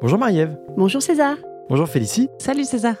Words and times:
Bonjour 0.00 0.18
Marie-Ève. 0.20 0.56
Bonjour 0.76 1.02
César. 1.02 1.36
Bonjour 1.68 1.88
Félicie. 1.88 2.28
Salut 2.38 2.62
César. 2.62 2.94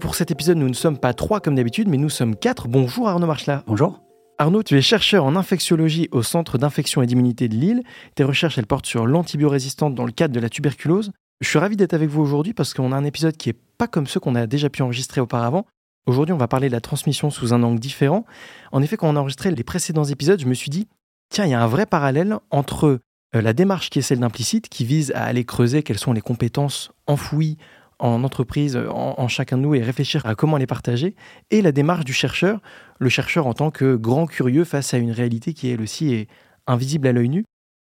Pour 0.00 0.16
cet 0.16 0.32
épisode, 0.32 0.56
nous 0.56 0.68
ne 0.68 0.74
sommes 0.74 0.98
pas 0.98 1.14
trois 1.14 1.38
comme 1.38 1.54
d'habitude, 1.54 1.86
mais 1.86 1.96
nous 1.96 2.08
sommes 2.08 2.34
quatre. 2.34 2.66
Bonjour 2.66 3.08
Arnaud 3.08 3.28
Marchela. 3.28 3.62
Bonjour. 3.68 4.02
Arnaud, 4.36 4.64
tu 4.64 4.76
es 4.76 4.82
chercheur 4.82 5.24
en 5.24 5.36
infectiologie 5.36 6.08
au 6.10 6.24
Centre 6.24 6.58
d'infection 6.58 7.02
et 7.02 7.06
d'immunité 7.06 7.46
de 7.46 7.54
Lille. 7.54 7.82
Tes 8.16 8.24
recherches, 8.24 8.58
elles 8.58 8.66
portent 8.66 8.86
sur 8.86 9.06
l'antibiorésistante 9.06 9.94
dans 9.94 10.04
le 10.04 10.10
cadre 10.10 10.34
de 10.34 10.40
la 10.40 10.48
tuberculose. 10.48 11.12
Je 11.40 11.48
suis 11.48 11.60
ravi 11.60 11.76
d'être 11.76 11.94
avec 11.94 12.08
vous 12.08 12.20
aujourd'hui 12.20 12.52
parce 12.52 12.74
qu'on 12.74 12.90
a 12.90 12.96
un 12.96 13.04
épisode 13.04 13.36
qui 13.36 13.50
est 13.50 13.58
pas 13.78 13.86
comme 13.86 14.08
ceux 14.08 14.18
qu'on 14.18 14.34
a 14.34 14.48
déjà 14.48 14.68
pu 14.70 14.82
enregistrer 14.82 15.20
auparavant. 15.20 15.66
Aujourd'hui, 16.06 16.32
on 16.32 16.38
va 16.38 16.48
parler 16.48 16.66
de 16.66 16.72
la 16.72 16.80
transmission 16.80 17.30
sous 17.30 17.54
un 17.54 17.62
angle 17.62 17.78
différent. 17.78 18.24
En 18.72 18.82
effet, 18.82 18.96
quand 18.96 19.08
on 19.08 19.14
a 19.14 19.20
enregistré 19.20 19.52
les 19.52 19.62
précédents 19.62 20.02
épisodes, 20.02 20.40
je 20.40 20.46
me 20.46 20.54
suis 20.54 20.70
dit, 20.70 20.88
tiens, 21.28 21.44
il 21.44 21.50
y 21.52 21.54
a 21.54 21.62
un 21.62 21.68
vrai 21.68 21.86
parallèle 21.86 22.38
entre 22.50 22.98
la 23.32 23.52
démarche 23.52 23.90
qui 23.90 24.00
est 24.00 24.02
celle 24.02 24.20
d'implicite, 24.20 24.68
qui 24.68 24.84
vise 24.84 25.12
à 25.14 25.24
aller 25.24 25.44
creuser 25.44 25.82
quelles 25.82 25.98
sont 25.98 26.12
les 26.12 26.20
compétences 26.20 26.92
enfouies 27.06 27.56
en 28.00 28.24
entreprise, 28.24 28.76
en, 28.76 29.14
en, 29.18 29.28
chacun 29.28 29.58
de 29.58 29.62
nous, 29.62 29.74
et 29.74 29.82
réfléchir 29.82 30.24
à 30.24 30.34
comment 30.34 30.56
les 30.56 30.66
partager, 30.66 31.14
et 31.50 31.62
la 31.62 31.70
démarche 31.70 32.04
du 32.04 32.12
chercheur, 32.12 32.60
le 32.98 33.08
chercheur 33.08 33.46
en 33.46 33.52
tant 33.52 33.70
que 33.70 33.94
grand 33.94 34.26
curieux 34.26 34.64
face 34.64 34.94
à 34.94 34.98
une 34.98 35.12
réalité 35.12 35.52
qui, 35.52 35.68
elle 35.68 35.82
aussi, 35.82 36.14
est 36.14 36.28
invisible 36.66 37.06
à 37.08 37.12
l'œil 37.12 37.28
nu. 37.28 37.44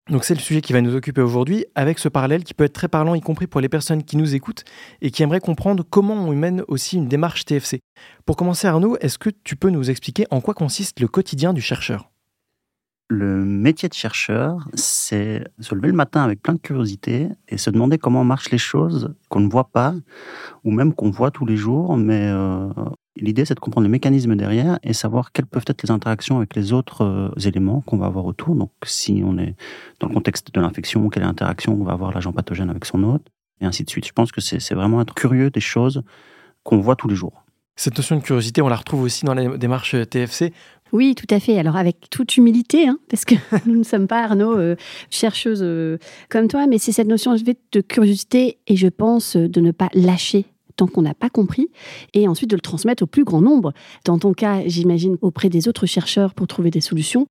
Donc 0.09 0.23
c'est 0.23 0.33
le 0.33 0.39
sujet 0.39 0.61
qui 0.61 0.71
va 0.71 0.79
nous 0.79 0.95
occuper 0.95 1.21
aujourd'hui, 1.21 1.65
avec 1.75 1.99
ce 1.99 2.07
parallèle 2.07 2.45
qui 2.45 2.53
peut 2.53 2.63
être 2.63 2.73
très 2.73 2.87
parlant, 2.87 3.13
y 3.15 3.19
compris 3.19 3.47
pour 3.47 3.59
les 3.59 3.67
personnes 3.67 4.03
qui 4.03 4.15
nous 4.15 4.35
écoutent 4.35 4.63
et 5.01 5.11
qui 5.11 5.21
aimeraient 5.21 5.41
comprendre 5.41 5.83
comment 5.87 6.13
on 6.13 6.33
mène 6.33 6.63
aussi 6.69 6.95
une 6.95 7.09
démarche 7.09 7.43
TFC. 7.43 7.81
Pour 8.25 8.37
commencer 8.37 8.67
Arnaud, 8.67 8.97
est-ce 9.01 9.17
que 9.17 9.29
tu 9.43 9.57
peux 9.57 9.69
nous 9.69 9.89
expliquer 9.89 10.25
en 10.31 10.39
quoi 10.39 10.53
consiste 10.53 11.01
le 11.01 11.09
quotidien 11.09 11.51
du 11.51 11.61
chercheur? 11.61 12.09
Le 13.09 13.45
métier 13.45 13.87
de 13.87 13.93
chercheur, 13.93 14.67
c'est 14.73 15.43
se 15.59 15.73
lever 15.73 15.87
le 15.87 15.93
matin 15.93 16.23
avec 16.23 16.41
plein 16.41 16.53
de 16.53 16.59
curiosité 16.59 17.29
et 17.47 17.57
se 17.57 17.69
demander 17.69 17.97
comment 17.97 18.23
marchent 18.25 18.51
les 18.51 18.57
choses 18.57 19.13
qu'on 19.29 19.39
ne 19.39 19.49
voit 19.49 19.69
pas 19.69 19.93
ou 20.65 20.71
même 20.71 20.93
qu'on 20.93 21.09
voit 21.09 21.31
tous 21.31 21.45
les 21.45 21.55
jours. 21.55 21.95
Mais 21.95 22.27
euh, 22.27 22.67
l'idée, 23.15 23.45
c'est 23.45 23.55
de 23.55 23.61
comprendre 23.61 23.85
les 23.85 23.91
mécanismes 23.91 24.35
derrière 24.35 24.77
et 24.83 24.91
savoir 24.91 25.31
quelles 25.31 25.45
peuvent 25.45 25.65
être 25.67 25.83
les 25.83 25.91
interactions 25.91 26.37
avec 26.37 26.53
les 26.55 26.73
autres 26.73 27.03
euh, 27.03 27.29
éléments 27.45 27.81
qu'on 27.81 27.97
va 27.97 28.07
avoir 28.07 28.25
autour. 28.25 28.55
Donc, 28.55 28.71
si 28.83 29.21
on 29.25 29.37
est 29.37 29.55
dans 30.01 30.09
le 30.09 30.13
contexte 30.13 30.53
de 30.53 30.59
l'infection, 30.59 31.07
quelle 31.09 31.23
interaction 31.23 31.77
on 31.79 31.85
va 31.85 31.93
avoir 31.93 32.11
l'agent 32.11 32.33
pathogène 32.33 32.69
avec 32.69 32.83
son 32.83 33.03
hôte, 33.03 33.25
et 33.61 33.65
ainsi 33.65 33.85
de 33.85 33.89
suite. 33.89 34.05
Je 34.05 34.13
pense 34.13 34.33
que 34.33 34.41
c'est 34.41 34.75
vraiment 34.75 35.01
être 35.01 35.13
curieux 35.13 35.49
des 35.49 35.61
choses 35.61 36.03
qu'on 36.63 36.79
voit 36.79 36.97
tous 36.97 37.07
les 37.07 37.15
jours. 37.15 37.45
Cette 37.79 37.95
notion 37.95 38.15
de 38.15 38.23
curiosité, 38.23 38.63
on 38.63 38.69
la 38.69 38.75
retrouve 38.75 39.03
aussi 39.03 39.23
dans 39.23 39.35
la 39.35 39.55
démarche 39.55 39.95
TFC. 40.09 40.51
Oui, 40.93 41.15
tout 41.15 41.33
à 41.33 41.39
fait. 41.39 41.57
Alors 41.57 41.75
avec 41.75 42.09
toute 42.09 42.37
humilité, 42.37 42.87
hein, 42.87 42.99
parce 43.09 43.25
que 43.25 43.35
nous 43.65 43.77
ne 43.77 43.83
sommes 43.83 44.07
pas 44.07 44.23
Arnaud 44.23 44.57
euh, 44.57 44.75
chercheuse 45.09 45.61
euh, 45.61 45.97
comme 46.29 46.47
toi, 46.47 46.67
mais 46.67 46.77
c'est 46.77 46.91
cette 46.91 47.07
notion 47.07 47.35
de 47.35 47.81
curiosité 47.81 48.57
et 48.67 48.75
je 48.75 48.87
pense 48.87 49.35
euh, 49.35 49.47
de 49.47 49.61
ne 49.61 49.71
pas 49.71 49.89
lâcher 49.93 50.45
tant 50.75 50.85
qu'on 50.85 51.01
n'a 51.01 51.15
pas 51.15 51.31
compris, 51.31 51.69
et 52.13 52.27
ensuite 52.27 52.51
de 52.51 52.55
le 52.55 52.61
transmettre 52.61 53.01
au 53.01 53.07
plus 53.07 53.23
grand 53.23 53.41
nombre. 53.41 53.73
Dans 54.05 54.19
ton 54.19 54.33
cas, 54.33 54.61
j'imagine 54.67 55.17
auprès 55.23 55.49
des 55.49 55.67
autres 55.67 55.87
chercheurs 55.87 56.35
pour 56.35 56.45
trouver 56.45 56.69
des 56.69 56.81
solutions. 56.81 57.25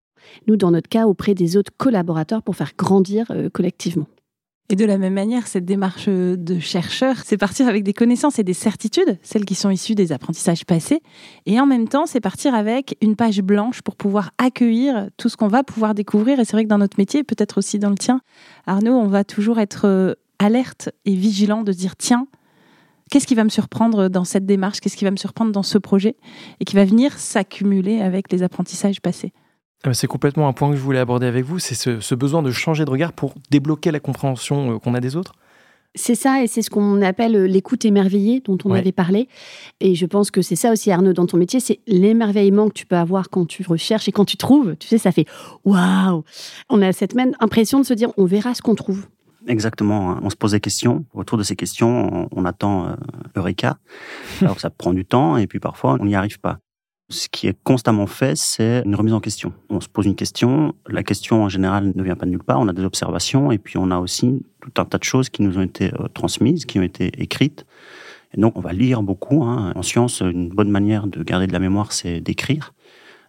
Nous, 0.48 0.56
dans 0.56 0.72
notre 0.72 0.88
cas, 0.88 1.06
auprès 1.06 1.32
des 1.34 1.56
autres 1.56 1.70
collaborateurs 1.76 2.42
pour 2.42 2.56
faire 2.56 2.72
grandir 2.76 3.30
collectivement. 3.52 4.08
Et 4.68 4.74
de 4.74 4.84
la 4.84 4.98
même 4.98 5.14
manière, 5.14 5.46
cette 5.46 5.64
démarche 5.64 6.08
de 6.08 6.58
chercheur, 6.58 7.22
c'est 7.24 7.36
partir 7.36 7.68
avec 7.68 7.84
des 7.84 7.92
connaissances 7.92 8.40
et 8.40 8.42
des 8.42 8.52
certitudes, 8.52 9.16
celles 9.22 9.44
qui 9.44 9.54
sont 9.54 9.70
issues 9.70 9.94
des 9.94 10.10
apprentissages 10.10 10.64
passés. 10.64 11.02
Et 11.46 11.60
en 11.60 11.66
même 11.66 11.86
temps, 11.86 12.06
c'est 12.06 12.20
partir 12.20 12.52
avec 12.52 12.96
une 13.00 13.14
page 13.14 13.42
blanche 13.42 13.82
pour 13.82 13.94
pouvoir 13.94 14.32
accueillir 14.38 15.08
tout 15.18 15.28
ce 15.28 15.36
qu'on 15.36 15.46
va 15.46 15.62
pouvoir 15.62 15.94
découvrir. 15.94 16.40
Et 16.40 16.44
c'est 16.44 16.52
vrai 16.52 16.64
que 16.64 16.68
dans 16.68 16.78
notre 16.78 16.98
métier, 16.98 17.22
peut-être 17.22 17.58
aussi 17.58 17.78
dans 17.78 17.90
le 17.90 17.96
tien, 17.96 18.20
Arnaud, 18.66 18.94
on 18.94 19.06
va 19.06 19.22
toujours 19.22 19.60
être 19.60 19.86
euh, 19.86 20.14
alerte 20.40 20.90
et 21.04 21.14
vigilant 21.14 21.62
de 21.62 21.72
dire, 21.72 21.94
tiens, 21.94 22.26
qu'est-ce 23.12 23.28
qui 23.28 23.36
va 23.36 23.44
me 23.44 23.50
surprendre 23.50 24.08
dans 24.08 24.24
cette 24.24 24.46
démarche, 24.46 24.80
qu'est-ce 24.80 24.96
qui 24.96 25.04
va 25.04 25.12
me 25.12 25.16
surprendre 25.16 25.52
dans 25.52 25.62
ce 25.62 25.78
projet, 25.78 26.16
et 26.58 26.64
qui 26.64 26.74
va 26.74 26.84
venir 26.84 27.16
s'accumuler 27.20 28.00
avec 28.00 28.32
les 28.32 28.42
apprentissages 28.42 29.00
passés. 29.00 29.32
Ah, 29.84 29.94
c'est 29.94 30.06
complètement 30.06 30.48
un 30.48 30.52
point 30.52 30.70
que 30.70 30.76
je 30.76 30.80
voulais 30.80 30.98
aborder 30.98 31.26
avec 31.26 31.44
vous, 31.44 31.58
c'est 31.58 31.74
ce, 31.74 32.14
besoin 32.14 32.42
de 32.42 32.50
changer 32.50 32.84
de 32.84 32.90
regard 32.90 33.12
pour 33.12 33.34
débloquer 33.50 33.90
la 33.90 34.00
compréhension 34.00 34.74
euh, 34.74 34.78
qu'on 34.78 34.94
a 34.94 35.00
des 35.00 35.16
autres. 35.16 35.34
C'est 35.94 36.14
ça, 36.14 36.42
et 36.42 36.46
c'est 36.46 36.60
ce 36.60 36.68
qu'on 36.68 37.00
appelle 37.00 37.34
euh, 37.36 37.46
l'écoute 37.46 37.84
émerveillée 37.84 38.40
dont 38.40 38.58
on 38.64 38.72
avait 38.72 38.92
parlé. 38.92 39.28
Et 39.80 39.94
je 39.94 40.04
pense 40.04 40.30
que 40.30 40.42
c'est 40.42 40.56
ça 40.56 40.70
aussi, 40.70 40.90
Arnaud, 40.90 41.14
dans 41.14 41.26
ton 41.26 41.38
métier, 41.38 41.58
c'est 41.58 41.80
l'émerveillement 41.86 42.68
que 42.68 42.74
tu 42.74 42.84
peux 42.84 42.96
avoir 42.96 43.30
quand 43.30 43.46
tu 43.46 43.64
recherches 43.66 44.06
et 44.06 44.12
quand 44.12 44.26
tu 44.26 44.36
trouves. 44.36 44.76
Tu 44.76 44.88
sais, 44.88 44.98
ça 44.98 45.10
fait 45.10 45.24
waouh 45.64 46.22
On 46.68 46.82
a 46.82 46.92
cette 46.92 47.14
même 47.14 47.32
impression 47.40 47.80
de 47.80 47.86
se 47.86 47.94
dire, 47.94 48.10
on 48.18 48.26
verra 48.26 48.54
ce 48.54 48.60
qu'on 48.60 48.74
trouve. 48.74 49.06
Exactement. 49.46 50.10
Hein. 50.10 50.20
On 50.22 50.30
se 50.30 50.36
pose 50.36 50.52
des 50.52 50.60
questions. 50.60 51.04
Autour 51.14 51.38
de 51.38 51.42
ces 51.42 51.56
questions, 51.56 52.28
on, 52.30 52.44
attend 52.44 52.88
euh, 52.88 52.94
Eureka. 53.36 53.78
Alors 54.42 54.60
ça 54.60 54.70
prend 54.70 54.92
du 54.92 55.04
temps 55.04 55.36
et 55.36 55.46
puis 55.46 55.60
parfois, 55.60 55.96
on 56.00 56.04
n'y 56.04 56.14
arrive 56.14 56.40
pas. 56.40 56.58
Ce 57.08 57.28
qui 57.28 57.46
est 57.46 57.56
constamment 57.62 58.08
fait, 58.08 58.36
c'est 58.36 58.82
une 58.84 58.96
remise 58.96 59.12
en 59.12 59.20
question. 59.20 59.52
On 59.70 59.80
se 59.80 59.88
pose 59.88 60.06
une 60.06 60.16
question, 60.16 60.74
la 60.88 61.04
question 61.04 61.44
en 61.44 61.48
général 61.48 61.92
ne 61.94 62.02
vient 62.02 62.16
pas 62.16 62.26
de 62.26 62.32
nulle 62.32 62.42
part, 62.42 62.58
on 62.58 62.66
a 62.66 62.72
des 62.72 62.82
observations 62.82 63.52
et 63.52 63.58
puis 63.58 63.78
on 63.78 63.92
a 63.92 63.98
aussi 63.98 64.44
tout 64.60 64.72
un 64.80 64.84
tas 64.84 64.98
de 64.98 65.04
choses 65.04 65.28
qui 65.28 65.42
nous 65.42 65.56
ont 65.56 65.62
été 65.62 65.94
euh, 65.94 66.08
transmises, 66.12 66.64
qui 66.64 66.80
ont 66.80 66.82
été 66.82 67.12
écrites. 67.22 67.64
Et 68.34 68.40
donc 68.40 68.56
on 68.56 68.60
va 68.60 68.72
lire 68.72 69.02
beaucoup. 69.02 69.44
Hein. 69.44 69.72
En 69.76 69.82
science, 69.82 70.20
une 70.20 70.48
bonne 70.48 70.70
manière 70.70 71.06
de 71.06 71.22
garder 71.22 71.46
de 71.46 71.52
la 71.52 71.60
mémoire, 71.60 71.92
c'est 71.92 72.20
d'écrire. 72.20 72.74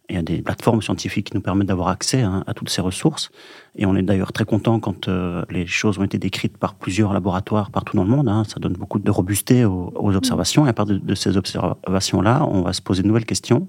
Il 0.09 0.15
y 0.15 0.19
a 0.19 0.21
des 0.21 0.41
plateformes 0.41 0.81
scientifiques 0.81 1.31
qui 1.31 1.35
nous 1.35 1.41
permettent 1.41 1.67
d'avoir 1.67 1.89
accès 1.89 2.21
hein, 2.21 2.43
à 2.47 2.53
toutes 2.53 2.69
ces 2.69 2.81
ressources. 2.81 3.29
Et 3.75 3.85
on 3.85 3.95
est 3.95 4.01
d'ailleurs 4.01 4.31
très 4.31 4.45
content 4.45 4.79
quand 4.79 5.09
euh, 5.09 5.43
les 5.49 5.67
choses 5.67 5.99
ont 5.99 6.03
été 6.03 6.17
décrites 6.17 6.57
par 6.57 6.75
plusieurs 6.75 7.11
laboratoires 7.11 7.71
partout 7.71 7.97
dans 7.97 8.05
le 8.05 8.09
monde. 8.09 8.29
Hein. 8.29 8.43
Ça 8.47 8.59
donne 8.59 8.73
beaucoup 8.73 8.99
de 8.99 9.11
robusté 9.11 9.65
aux, 9.65 10.15
observations. 10.15 10.65
Et 10.65 10.69
à 10.69 10.73
partir 10.73 10.95
de, 10.99 11.05
de 11.05 11.15
ces 11.15 11.35
observations-là, 11.35 12.47
on 12.49 12.61
va 12.61 12.71
se 12.71 12.81
poser 12.81 13.03
de 13.03 13.07
nouvelles 13.07 13.25
questions. 13.25 13.67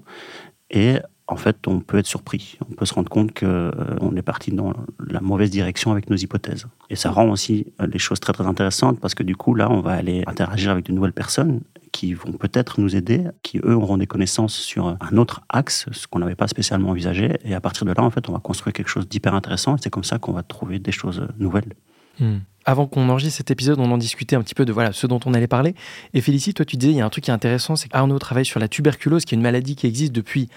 Et 0.71 0.99
en 1.29 1.35
fait, 1.35 1.67
on 1.67 1.79
peut 1.79 1.99
être 1.99 2.07
surpris. 2.07 2.57
On 2.69 2.73
peut 2.73 2.85
se 2.85 2.93
rendre 2.93 3.09
compte 3.09 3.37
qu'on 3.37 3.45
euh, 3.45 4.15
est 4.15 4.21
parti 4.21 4.51
dans 4.51 4.73
la 5.07 5.21
mauvaise 5.21 5.51
direction 5.51 5.91
avec 5.91 6.09
nos 6.09 6.15
hypothèses. 6.15 6.65
Et 6.89 6.95
ça 6.95 7.11
rend 7.11 7.29
aussi 7.29 7.67
euh, 7.79 7.87
les 7.87 7.99
choses 7.99 8.19
très 8.19 8.33
très 8.33 8.45
intéressantes 8.45 8.99
parce 8.99 9.13
que 9.13 9.21
du 9.21 9.35
coup, 9.35 9.53
là, 9.53 9.69
on 9.69 9.81
va 9.81 9.91
aller 9.91 10.23
interagir 10.25 10.71
avec 10.71 10.85
de 10.85 10.91
nouvelles 10.91 11.13
personnes 11.13 11.61
qui 11.99 12.13
vont 12.13 12.31
peut-être 12.31 12.79
nous 12.79 12.95
aider, 12.95 13.25
qui 13.43 13.57
eux 13.57 13.75
auront 13.75 13.97
des 13.97 14.07
connaissances 14.07 14.55
sur 14.55 14.87
un 14.87 15.17
autre 15.17 15.41
axe, 15.49 15.85
ce 15.91 16.07
qu'on 16.07 16.19
n'avait 16.19 16.33
pas 16.33 16.47
spécialement 16.47 16.91
envisagé. 16.91 17.37
Et 17.43 17.53
à 17.53 17.59
partir 17.59 17.85
de 17.85 17.91
là, 17.91 18.01
en 18.01 18.09
fait, 18.09 18.29
on 18.29 18.31
va 18.31 18.39
construire 18.39 18.71
quelque 18.71 18.87
chose 18.87 19.09
d'hyper 19.09 19.35
intéressant. 19.35 19.75
C'est 19.75 19.89
comme 19.89 20.05
ça 20.05 20.17
qu'on 20.17 20.31
va 20.31 20.41
trouver 20.41 20.79
des 20.79 20.93
choses 20.93 21.27
nouvelles. 21.39 21.73
Hmm. 22.21 22.37
Avant 22.63 22.87
qu'on 22.87 23.09
enregistre 23.09 23.35
cet 23.35 23.51
épisode, 23.51 23.79
on 23.81 23.91
en 23.91 23.97
discutait 23.97 24.37
un 24.37 24.41
petit 24.41 24.55
peu 24.55 24.63
de 24.63 24.71
voilà 24.71 24.93
ce 24.93 25.07
dont 25.07 25.19
on 25.25 25.33
allait 25.33 25.47
parler. 25.47 25.75
Et 26.13 26.21
Félicie, 26.21 26.53
toi, 26.53 26.63
tu 26.63 26.77
disais, 26.77 26.93
il 26.93 26.97
y 26.97 27.01
a 27.01 27.05
un 27.05 27.09
truc 27.09 27.25
qui 27.25 27.31
est 27.31 27.33
intéressant, 27.33 27.75
c'est 27.75 27.89
qu'Arnaud 27.89 28.17
travaille 28.17 28.45
sur 28.45 28.61
la 28.61 28.69
tuberculose, 28.69 29.25
qui 29.25 29.35
est 29.35 29.37
une 29.37 29.41
maladie 29.41 29.75
qui 29.75 29.85
existe 29.85 30.13
depuis 30.13 30.47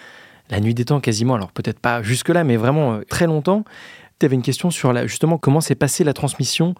la 0.48 0.60
nuit 0.60 0.74
des 0.74 0.84
temps 0.84 1.00
quasiment, 1.00 1.34
alors 1.34 1.50
peut-être 1.50 1.80
pas 1.80 2.04
jusque-là, 2.04 2.44
mais 2.44 2.56
vraiment 2.56 2.92
euh, 2.92 3.00
très 3.08 3.26
longtemps. 3.26 3.64
Tu 4.20 4.26
avais 4.26 4.36
une 4.36 4.42
question 4.42 4.70
sur 4.70 4.92
la, 4.92 5.08
justement 5.08 5.38
comment 5.38 5.60
s'est 5.60 5.74
passée 5.74 6.04
la 6.04 6.12
transmission 6.12 6.76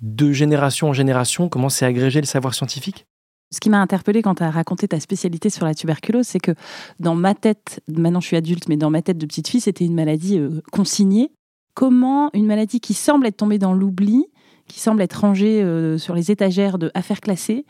de 0.00 0.32
génération 0.32 0.88
en 0.88 0.92
génération, 0.94 1.50
comment 1.50 1.68
s'est 1.68 1.84
agrégé 1.84 2.22
le 2.22 2.26
savoir 2.26 2.54
scientifique? 2.54 3.06
Ce 3.50 3.60
qui 3.60 3.70
m'a 3.70 3.80
interpellé 3.80 4.22
quand 4.22 4.36
tu 4.36 4.42
as 4.42 4.50
raconté 4.50 4.88
ta 4.88 5.00
spécialité 5.00 5.50
sur 5.50 5.64
la 5.64 5.74
tuberculose, 5.74 6.26
c'est 6.26 6.40
que 6.40 6.52
dans 7.00 7.14
ma 7.14 7.34
tête, 7.34 7.80
maintenant 7.88 8.20
je 8.20 8.26
suis 8.26 8.36
adulte, 8.36 8.68
mais 8.68 8.76
dans 8.76 8.90
ma 8.90 9.02
tête 9.02 9.18
de 9.18 9.26
petite 9.26 9.48
fille, 9.48 9.60
c'était 9.60 9.84
une 9.84 9.94
maladie 9.94 10.38
euh, 10.38 10.60
consignée. 10.72 11.32
Comment 11.74 12.30
une 12.34 12.46
maladie 12.46 12.80
qui 12.80 12.94
semble 12.94 13.26
être 13.26 13.38
tombée 13.38 13.58
dans 13.58 13.72
l'oubli, 13.72 14.26
qui 14.66 14.80
semble 14.80 15.00
être 15.00 15.20
rangée 15.20 15.62
euh, 15.62 15.96
sur 15.96 16.14
les 16.14 16.30
étagères 16.30 16.78
de 16.78 16.90
affaires 16.94 17.20
classées, 17.20 17.64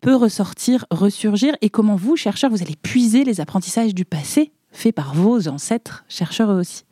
peut 0.00 0.14
ressortir, 0.14 0.84
ressurgir, 0.90 1.56
et 1.62 1.70
comment 1.70 1.96
vous, 1.96 2.16
chercheurs, 2.16 2.50
vous 2.50 2.62
allez 2.62 2.76
puiser 2.76 3.24
les 3.24 3.40
apprentissages 3.40 3.94
du 3.94 4.04
passé 4.04 4.52
faits 4.70 4.94
par 4.94 5.14
vos 5.14 5.48
ancêtres, 5.48 6.04
chercheurs 6.08 6.52
eux 6.52 6.60
aussi? 6.60 6.84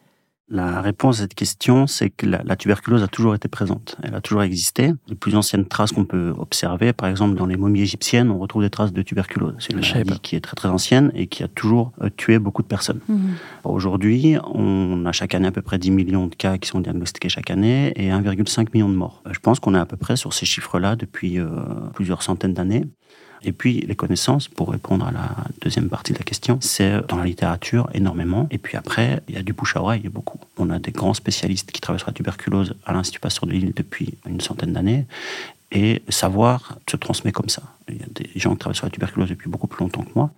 La 0.50 0.82
réponse 0.82 1.19
à 1.19 1.22
cette 1.22 1.34
question, 1.34 1.87
c'est 1.87 2.10
que 2.10 2.27
la, 2.27 2.56
tuberculose 2.56 3.03
a 3.03 3.09
toujours 3.09 3.34
été 3.34 3.49
présente. 3.49 3.97
Elle 4.03 4.15
a 4.15 4.21
toujours 4.21 4.43
existé. 4.43 4.93
Les 5.08 5.14
plus 5.14 5.37
anciennes 5.37 5.67
traces 5.67 5.93
qu'on 5.93 6.05
peut 6.05 6.35
observer, 6.37 6.93
par 6.93 7.08
exemple 7.08 7.37
dans 7.37 7.46
les 7.46 7.56
momies 7.56 7.81
égyptiennes, 7.81 8.31
on 8.31 8.38
retrouve 8.38 8.62
des 8.62 8.70
traces 8.70 8.93
de 8.93 9.00
tuberculose. 9.02 9.55
C'est 9.58 9.73
une 9.73 9.81
maladie 9.81 10.20
qui 10.20 10.37
est 10.37 10.41
très 10.41 10.55
très 10.55 10.69
ancienne 10.69 11.11
et 11.14 11.29
qui 11.29 11.43
a 11.43 11.49
toujours 11.49 11.93
euh, 12.02 12.11
tué 12.14 12.38
beaucoup 12.38 12.62
de 12.62 12.69
personnes. 12.69 13.00
Mhm. 13.08 13.35
Aujourd'hui, 13.64 14.37
on 14.52 15.06
a 15.06 15.12
chaque 15.12 15.35
année 15.35 15.49
à 15.49 15.52
peu 15.52 15.62
près 15.62 15.79
10 15.79 15.91
millions 15.91 16.26
de 16.26 16.35
cas 16.35 16.58
qui 16.58 16.69
sont 16.69 16.81
diagnostiqués 16.81 17.31
chaque 17.31 17.50
année 17.50 17.93
et 17.97 18.11
1,5 18.11 18.69
million 18.75 18.90
de 18.90 18.94
morts. 18.94 19.23
Je 19.31 19.38
pense 19.38 19.61
qu'on 19.61 19.75
est 19.75 19.79
à 19.79 19.87
peu 19.87 19.97
près 19.97 20.17
sur 20.17 20.35
ces 20.35 20.44
chiffres-là 20.44 20.94
depuis 20.94 21.38
euh, 21.38 21.49
plusieurs 21.94 22.23
centaines 22.23 22.52
d'années. 22.55 22.85
Et 23.44 23.52
puis 23.52 23.81
les 23.81 23.94
connaissances, 23.94 24.49
pour 24.49 24.70
répondre 24.70 25.06
à 25.06 25.12
la 25.12 25.37
deuxième 25.61 25.88
partie 25.88 26.12
de 26.12 26.19
la 26.19 26.25
question, 26.25 26.58
c'est 26.61 27.06
dans 27.08 27.17
la 27.17 27.25
littérature 27.25 27.88
énormément. 27.94 28.46
Et 28.50 28.58
puis 28.58 28.76
après, 28.76 29.23
il 29.29 29.35
y 29.35 29.38
a 29.38 29.43
du 29.43 29.52
bouche 29.52 29.76
à 29.76 29.82
oreille 29.82 30.08
beaucoup. 30.08 30.38
On 30.56 30.70
a 30.70 30.79
des 30.79 30.93
grands 30.93 31.14
spécialistes 31.14 31.70
qui 31.70 31.81
travaillent 31.81 32.00
sur 32.00 32.08
la 32.08 32.14
tuberculose 32.14 32.75
à 32.87 32.93
l'Institut 32.93 33.20
Pasteur 33.20 33.46
de 33.46 33.52
Lille 33.52 33.73
depuis 33.75 34.14
une 34.26 34.41
centaine 34.41 34.73
d'années. 34.73 35.06
Et 35.73 36.02
savoir 36.08 36.79
se 36.88 36.96
transmet 36.96 37.32
comme 37.32 37.49
ça. 37.49 37.62
Il 37.88 37.96
y 37.96 38.02
a 38.02 38.06
des 38.14 38.31
gens 38.37 38.52
qui 38.52 38.58
travaillent 38.58 38.76
sur 38.76 38.87
la 38.87 38.91
tuberculose 38.91 39.29
depuis 39.29 39.50
beaucoup 39.50 39.67
plus 39.67 39.82
longtemps 39.82 40.02
que 40.02 40.12
moi. 40.14 40.31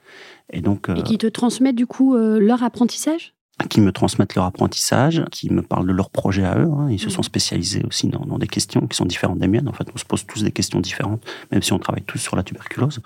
Et, 0.51 0.63
donc, 0.63 0.89
et 0.89 1.03
qui 1.03 1.19
te 1.19 1.27
transmettent 1.27 1.77
du 1.77 1.87
coup 1.87 2.15
euh, 2.15 2.39
leur 2.39 2.63
apprentissage? 2.63 3.35
Qui 3.71 3.81
me 3.81 3.91
transmettent 3.91 4.35
leur 4.35 4.45
apprentissage, 4.45 5.25
qui 5.33 5.51
me 5.51 5.63
parlent 5.63 5.87
de 5.87 5.93
leurs 5.93 6.11
projets 6.11 6.45
à 6.45 6.59
eux. 6.59 6.69
hein. 6.71 6.89
Ils 6.91 6.99
se 6.99 7.07
Mhm. 7.07 7.11
sont 7.13 7.23
spécialisés 7.23 7.83
aussi 7.87 8.09
dans, 8.09 8.21
dans 8.27 8.39
des 8.39 8.47
questions 8.49 8.87
qui 8.87 8.97
sont 8.97 9.07
différentes 9.07 9.39
des 9.39 9.49
miennes. 9.49 9.69
En 9.69 9.73
fait, 9.73 9.89
on 9.95 9.97
se 9.99 10.05
pose 10.05 10.27
tous 10.27 10.43
des 10.43 10.53
questions 10.53 10.79
différentes, 10.81 11.25
même 11.51 11.63
si 11.63 11.73
on 11.73 11.79
travaille 11.79 12.03
tous 12.05 12.19
sur 12.19 12.37
la 12.37 12.43
tuberculose. 12.43 13.01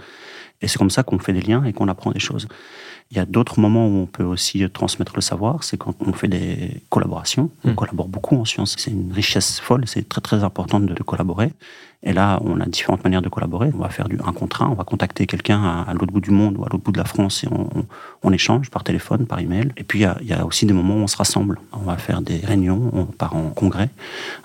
Et 0.62 0.68
c'est 0.68 0.78
comme 0.78 0.90
ça 0.90 1.02
qu'on 1.02 1.18
fait 1.18 1.32
des 1.32 1.40
liens 1.40 1.64
et 1.64 1.72
qu'on 1.72 1.88
apprend 1.88 2.10
des 2.12 2.20
choses. 2.20 2.46
Il 3.12 3.16
y 3.16 3.20
a 3.20 3.24
d'autres 3.24 3.58
moments 3.58 3.88
où 3.88 4.02
on 4.02 4.06
peut 4.06 4.22
aussi 4.22 4.62
transmettre 4.70 5.12
le 5.16 5.20
savoir, 5.20 5.64
c'est 5.64 5.76
quand 5.76 5.94
on 6.00 6.12
fait 6.12 6.28
des 6.28 6.80
collaborations. 6.90 7.50
On 7.64 7.70
Mhm. 7.70 7.74
collabore 7.74 8.08
beaucoup 8.08 8.36
en 8.36 8.44
sciences. 8.44 8.76
C'est 8.78 8.92
une 8.92 9.12
richesse 9.12 9.58
folle, 9.58 9.84
c'est 9.88 10.08
très 10.08 10.20
très 10.20 10.44
important 10.44 10.78
de, 10.78 10.94
de 10.94 11.02
collaborer. 11.02 11.52
Et 12.02 12.14
là, 12.14 12.40
on 12.44 12.58
a 12.60 12.66
différentes 12.66 13.04
manières 13.04 13.20
de 13.20 13.28
collaborer. 13.28 13.70
On 13.74 13.78
va 13.78 13.90
faire 13.90 14.08
du 14.08 14.16
un 14.24 14.32
contre 14.32 14.62
un, 14.62 14.68
on 14.68 14.74
va 14.74 14.84
contacter 14.84 15.26
quelqu'un 15.26 15.62
à, 15.62 15.82
à 15.90 15.92
l'autre 15.92 16.12
bout 16.14 16.20
du 16.20 16.30
monde 16.30 16.56
ou 16.56 16.64
à 16.64 16.68
l'autre 16.70 16.82
bout 16.84 16.92
de 16.92 16.98
la 16.98 17.04
France 17.04 17.44
et 17.44 17.48
on, 17.50 17.68
on- 17.78 17.84
on 18.22 18.32
échange 18.32 18.70
par 18.70 18.84
téléphone, 18.84 19.26
par 19.26 19.38
email. 19.40 19.72
Et 19.76 19.82
puis, 19.84 19.98
il 19.98 20.02
y, 20.02 20.04
a, 20.06 20.16
il 20.22 20.26
y 20.28 20.32
a 20.32 20.46
aussi 20.46 20.64
des 20.64 20.72
moments 20.72 20.94
où 20.94 21.00
on 21.00 21.06
se 21.08 21.16
rassemble. 21.16 21.58
On 21.72 21.80
va 21.80 21.96
faire 21.98 22.22
des 22.22 22.36
réunions, 22.38 22.90
on 22.94 23.04
part 23.06 23.34
en 23.36 23.50
congrès 23.50 23.90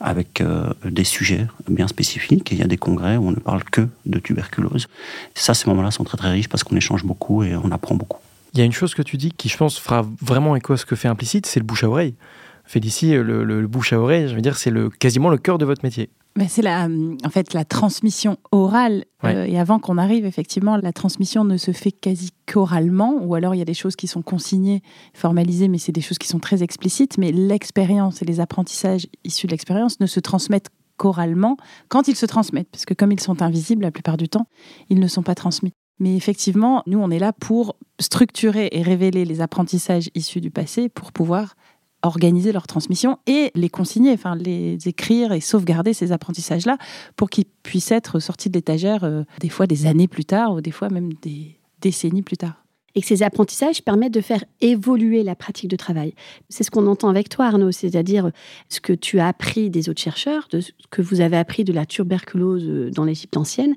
avec 0.02 0.42
euh, 0.42 0.70
des 0.84 1.04
sujets 1.04 1.48
bien 1.70 1.88
spécifiques. 1.88 2.52
Et 2.52 2.56
il 2.56 2.60
y 2.60 2.64
a 2.64 2.68
des 2.68 2.78
congrès 2.78 3.16
où 3.18 3.28
on 3.28 3.32
ne 3.32 3.36
parle 3.38 3.64
que 3.64 3.88
de 4.06 4.20
tuberculose. 4.20 4.88
Et 5.36 5.40
ça, 5.40 5.54
ces 5.54 5.70
moments-là 5.70 5.92
sont 5.92 6.04
très 6.06 6.18
très 6.18 6.32
riches 6.32 6.48
parce 6.50 6.64
qu'on 6.64 6.76
échange 6.78 7.04
beaucoup 7.04 7.44
et 7.44 7.56
on 7.56 7.72
apprend 7.72 7.96
beaucoup. 7.96 8.20
Il 8.54 8.60
y 8.60 8.62
a 8.62 8.66
une 8.66 8.72
chose 8.72 8.96
que 8.96 9.02
tu 9.02 9.18
dis 9.18 9.32
qui, 9.32 9.50
je 9.50 9.58
pense, 9.58 9.78
fera 9.78 10.06
vraiment 10.22 10.56
écho 10.56 10.72
à 10.74 10.78
ce 10.78 10.86
que 10.86 10.96
fait 10.96 11.10
Implicite, 11.10 11.46
c'est 11.46 11.60
le 11.60 11.66
bouche 11.66 11.84
à 11.84 11.90
oreille. 11.90 12.16
Félicie, 12.64 13.12
le, 13.12 13.44
le- 13.44 13.62
le 13.62 13.68
bouche 13.68 13.92
à 13.94 14.00
oreille, 14.00 14.28
je 14.30 14.34
veux 14.36 14.42
dire, 14.42 14.58
c'est 14.58 14.72
le, 14.72 14.90
quasiment 14.90 15.30
le 15.30 15.38
cœur 15.38 15.58
de 15.58 15.66
votre 15.66 15.84
métier. 15.84 16.10
Mais 16.38 16.48
c'est 16.50 16.62
la, 16.62 16.88
en 17.24 17.30
fait, 17.30 17.54
la 17.54 17.64
transmission 17.64 18.38
orale. 18.52 19.06
Ouais. 19.24 19.36
Euh, 19.36 19.46
et 19.46 19.58
avant 19.60 19.80
qu'on 19.80 19.98
arrive, 19.98 20.26
effectivement, 20.26 20.76
la 20.78 20.92
transmission 20.92 21.44
ne 21.46 21.58
se 21.58 21.72
fait 21.72 21.92
quasi 21.92 22.32
qu'oralement, 22.52 23.14
ou 23.22 23.36
alors 23.36 23.56
il 23.56 23.60
y 23.60 23.62
a 23.62 23.66
des 23.66 23.74
choses 23.74 23.96
qui 23.96 24.08
sont 24.08 24.22
consignées, 24.22 24.82
formalisées, 25.14 25.68
mais 25.68 25.78
c'est 25.78 25.92
des 25.94 26.02
choses 26.02 26.18
qui 26.18 26.28
sont 26.28 26.40
très 26.40 26.64
explicites. 26.64 27.18
Mais 27.18 27.32
l'expérience 27.32 28.22
et 28.22 28.26
les 28.26 28.40
apprentissages 28.40 29.06
issus 29.24 29.48
de 29.48 29.52
l'expérience 29.52 30.00
ne 30.00 30.08
se 30.08 30.20
transmettent 30.20 30.70
qu'oralement 30.98 31.58
quand 31.90 32.08
ils 32.08 32.16
se 32.16 32.26
transmettent, 32.26 32.70
parce 32.72 32.86
que 32.86 32.94
comme 32.94 33.12
ils 33.12 33.20
sont 33.20 33.42
invisibles 33.42 33.84
la 33.84 33.92
plupart 33.92 34.18
du 34.18 34.28
temps, 34.30 34.48
ils 34.90 35.00
ne 35.00 35.08
sont 35.08 35.24
pas 35.24 35.36
transmis. 35.36 35.72
Mais 36.00 36.16
effectivement, 36.16 36.84
nous, 36.88 37.00
on 37.00 37.10
est 37.10 37.20
là 37.20 37.34
pour 37.34 37.78
structurer 38.00 38.70
et 38.72 38.82
révéler 38.82 39.26
les 39.26 39.42
apprentissages 39.42 40.10
issus 40.14 40.42
du 40.42 40.52
passé 40.52 40.90
pour 40.90 41.12
pouvoir 41.12 41.56
organiser 42.04 42.52
leur 42.52 42.68
transmission 42.68 43.18
et 43.26 43.52
les 43.56 43.70
consigner, 43.70 44.14
enfin 44.14 44.36
les 44.36 44.78
écrire 44.88 45.32
et 45.32 45.42
sauvegarder 45.42 45.94
ces 45.94 46.12
apprentissages-là 46.12 46.78
pour 47.16 47.30
qu'ils 47.30 47.46
puissent 47.64 47.92
être 47.92 48.20
sortis 48.20 48.50
de 48.50 48.58
l'étagère 48.58 49.04
euh, 49.04 49.24
des 49.40 49.50
fois 49.50 49.66
des 49.66 49.88
années 49.88 50.08
plus 50.08 50.26
tard 50.26 50.54
ou 50.54 50.62
des 50.62 50.72
fois 50.72 50.90
même 50.90 51.14
des 51.22 51.58
décennies 51.82 52.22
plus 52.22 52.38
tard. 52.38 52.65
Et 52.96 53.02
que 53.02 53.08
ces 53.08 53.24
apprentissages 53.24 53.82
permettent 53.82 54.14
de 54.14 54.22
faire 54.22 54.44
évoluer 54.62 55.24
la 55.24 55.36
pratique 55.36 55.70
de 55.70 55.76
travail. 55.76 56.14
C'est 56.50 56.64
ce 56.64 56.72
qu'on 56.72 56.88
entend 56.88 57.10
avec 57.10 57.28
toi, 57.30 57.46
Arnaud, 57.48 57.72
c'est-à-dire 57.72 58.32
ce 58.70 58.80
que 58.80 58.94
tu 58.94 59.20
as 59.20 59.28
appris 59.28 59.70
des 59.70 59.90
autres 59.90 60.02
chercheurs, 60.02 60.48
de 60.52 60.62
ce 60.62 60.72
que 60.90 61.02
vous 61.02 61.20
avez 61.22 61.38
appris 61.38 61.64
de 61.64 61.74
la 61.74 61.86
tuberculose 61.86 62.64
euh, 62.68 62.90
dans 62.92 63.04
l'Égypte 63.04 63.36
ancienne, 63.38 63.76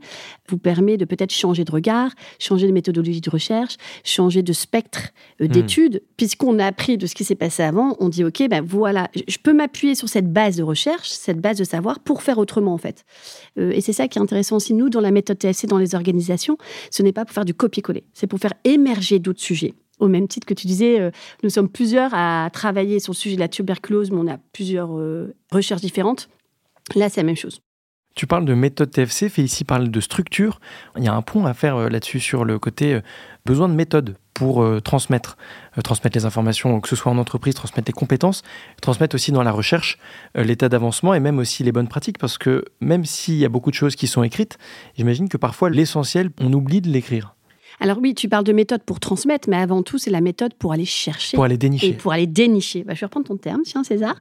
vous 0.49 0.59
permet 0.59 0.97
de 0.97 1.05
peut-être 1.05 1.33
changer 1.33 1.65
de 1.65 1.71
regard, 1.73 2.13
changer 2.39 2.67
de 2.69 2.73
méthodologie 2.73 3.21
de 3.21 3.31
recherche, 3.31 3.77
changer 4.05 4.43
de 4.43 4.53
spectre 4.53 5.09
euh, 5.41 5.47
d'études, 5.49 6.03
puisqu'on 6.17 6.59
a 6.59 6.67
appris 6.67 6.97
de 6.99 7.07
ce 7.07 7.15
qui 7.15 7.25
s'est 7.25 7.35
passé 7.35 7.63
avant, 7.63 7.97
on 8.01 8.09
dit, 8.09 8.23
OK, 8.25 8.43
ben 8.49 8.63
voilà, 8.65 9.09
je- 9.17 9.23
je 9.27 9.39
peux 9.39 9.53
m'appuyer 9.53 9.95
sur 9.95 10.09
cette 10.09 10.33
base 10.33 10.57
de 10.57 10.63
recherche, 10.63 11.09
cette 11.09 11.41
base 11.41 11.59
de 11.59 11.65
savoir, 11.65 11.99
pour 12.01 12.23
faire 12.23 12.39
autrement, 12.39 12.73
en 12.75 12.79
fait. 12.79 13.05
Euh, 13.59 13.73
et 13.73 13.81
c'est 13.81 13.93
ça 13.93 14.07
qui 14.07 14.19
est 14.19 14.23
intéressant 14.23 14.57
aussi, 14.57 14.75
nous, 14.75 14.89
dans 14.91 15.01
la 15.01 15.11
méthode 15.11 15.39
TSC, 15.39 15.67
dans 15.67 15.79
les 15.79 15.95
organisations, 15.95 16.57
ce 16.91 17.03
n'est 17.03 17.13
pas 17.13 17.25
pour 17.25 17.35
faire 17.35 17.45
du 17.45 17.55
copier-coller, 17.55 18.05
c'est 18.15 18.27
pour 18.27 18.39
faire 18.39 18.53
émerger 18.65 19.08
d'autres 19.19 19.41
sujets. 19.41 19.75
Au 19.99 20.07
même 20.07 20.29
titre 20.29 20.47
que 20.47 20.55
tu 20.55 20.67
disais, 20.67 21.01
euh, 21.01 21.11
nous 21.43 21.51
sommes 21.51 21.69
plusieurs 21.69 22.13
à 22.15 22.51
travailler 22.53 23.01
sur 23.01 23.13
le 23.13 23.17
sujet 23.17 23.35
de 23.35 23.41
la 23.41 23.49
tuberculose, 23.49 24.11
mais 24.11 24.19
on 24.19 24.29
a 24.29 24.39
plusieurs 24.53 24.97
euh, 24.97 25.35
recherches 25.51 25.81
différentes. 25.81 26.29
Là, 26.95 27.09
c'est 27.09 27.21
la 27.21 27.27
même 27.27 27.37
chose. 27.37 27.61
Tu 28.15 28.27
parles 28.27 28.45
de 28.45 28.55
méthode 28.55 28.91
TFC, 28.91 29.29
Félicie 29.29 29.65
parle 29.65 29.91
de 29.91 30.01
structure. 30.01 30.61
Il 30.97 31.05
y 31.05 31.09
a 31.09 31.15
un 31.15 31.23
point 31.23 31.45
à 31.47 31.55
faire 31.55 31.77
euh, 31.77 31.89
là-dessus 31.89 32.21
sur 32.21 32.45
le 32.45 32.59
côté 32.59 33.01
besoin 33.45 33.69
de 33.69 33.75
méthode 33.75 34.17
pour 34.35 34.65
transmettre, 34.83 35.37
transmettre 35.83 36.17
les 36.17 36.25
informations, 36.25 36.81
que 36.81 36.89
ce 36.89 36.95
soit 36.95 37.11
en 37.11 37.19
entreprise, 37.19 37.55
transmettre 37.55 37.89
les 37.89 37.93
compétences, 37.93 38.43
transmettre 38.81 39.17
aussi 39.17 39.33
dans 39.33 39.43
la 39.43 39.51
recherche 39.51 39.99
l'état 40.37 40.69
d'avancement 40.69 41.13
et 41.13 41.19
même 41.19 41.39
aussi 41.39 41.65
les 41.65 41.73
bonnes 41.73 41.89
pratiques, 41.89 42.19
parce 42.19 42.39
que 42.39 42.65
même 42.81 43.05
s'il 43.05 43.35
y 43.35 43.45
a 43.45 43.49
beaucoup 43.49 43.71
de 43.71 43.75
choses 43.75 43.97
qui 43.97 44.07
sont 44.07 44.23
écrites, 44.23 44.57
j'imagine 44.97 45.29
que 45.29 45.39
parfois 45.39 45.71
l'essentiel, 45.71 46.31
on 46.41 46.53
oublie 46.53 46.81
de 46.81 46.89
l'écrire 46.89 47.35
Alors 47.81 47.99
oui, 48.01 48.15
tu 48.15 48.29
parles 48.29 48.45
de 48.45 48.53
méthode 48.53 48.83
pour 48.83 49.01
transmettre, 49.01 49.49
mais 49.49 49.57
avant 49.57 49.83
tout, 49.83 49.99
c'est 49.99 50.11
la 50.11 50.21
méthode 50.21 50.55
pour 50.55 50.73
aller 50.73 50.85
chercher. 50.85 51.37
pour 51.37 51.45
aller 51.45 51.55
et 51.55 51.59
dénicher. 51.59 51.93
pour 51.93 52.13
aller 52.13 52.27
dénicher. 52.27 52.85
Bah, 52.85 52.95
je 52.95 53.01
vais 53.01 53.07
reprendre 53.07 53.27
ton 53.27 53.37
terme, 53.37 53.63
tiens, 53.65 53.85
César. 53.85 54.19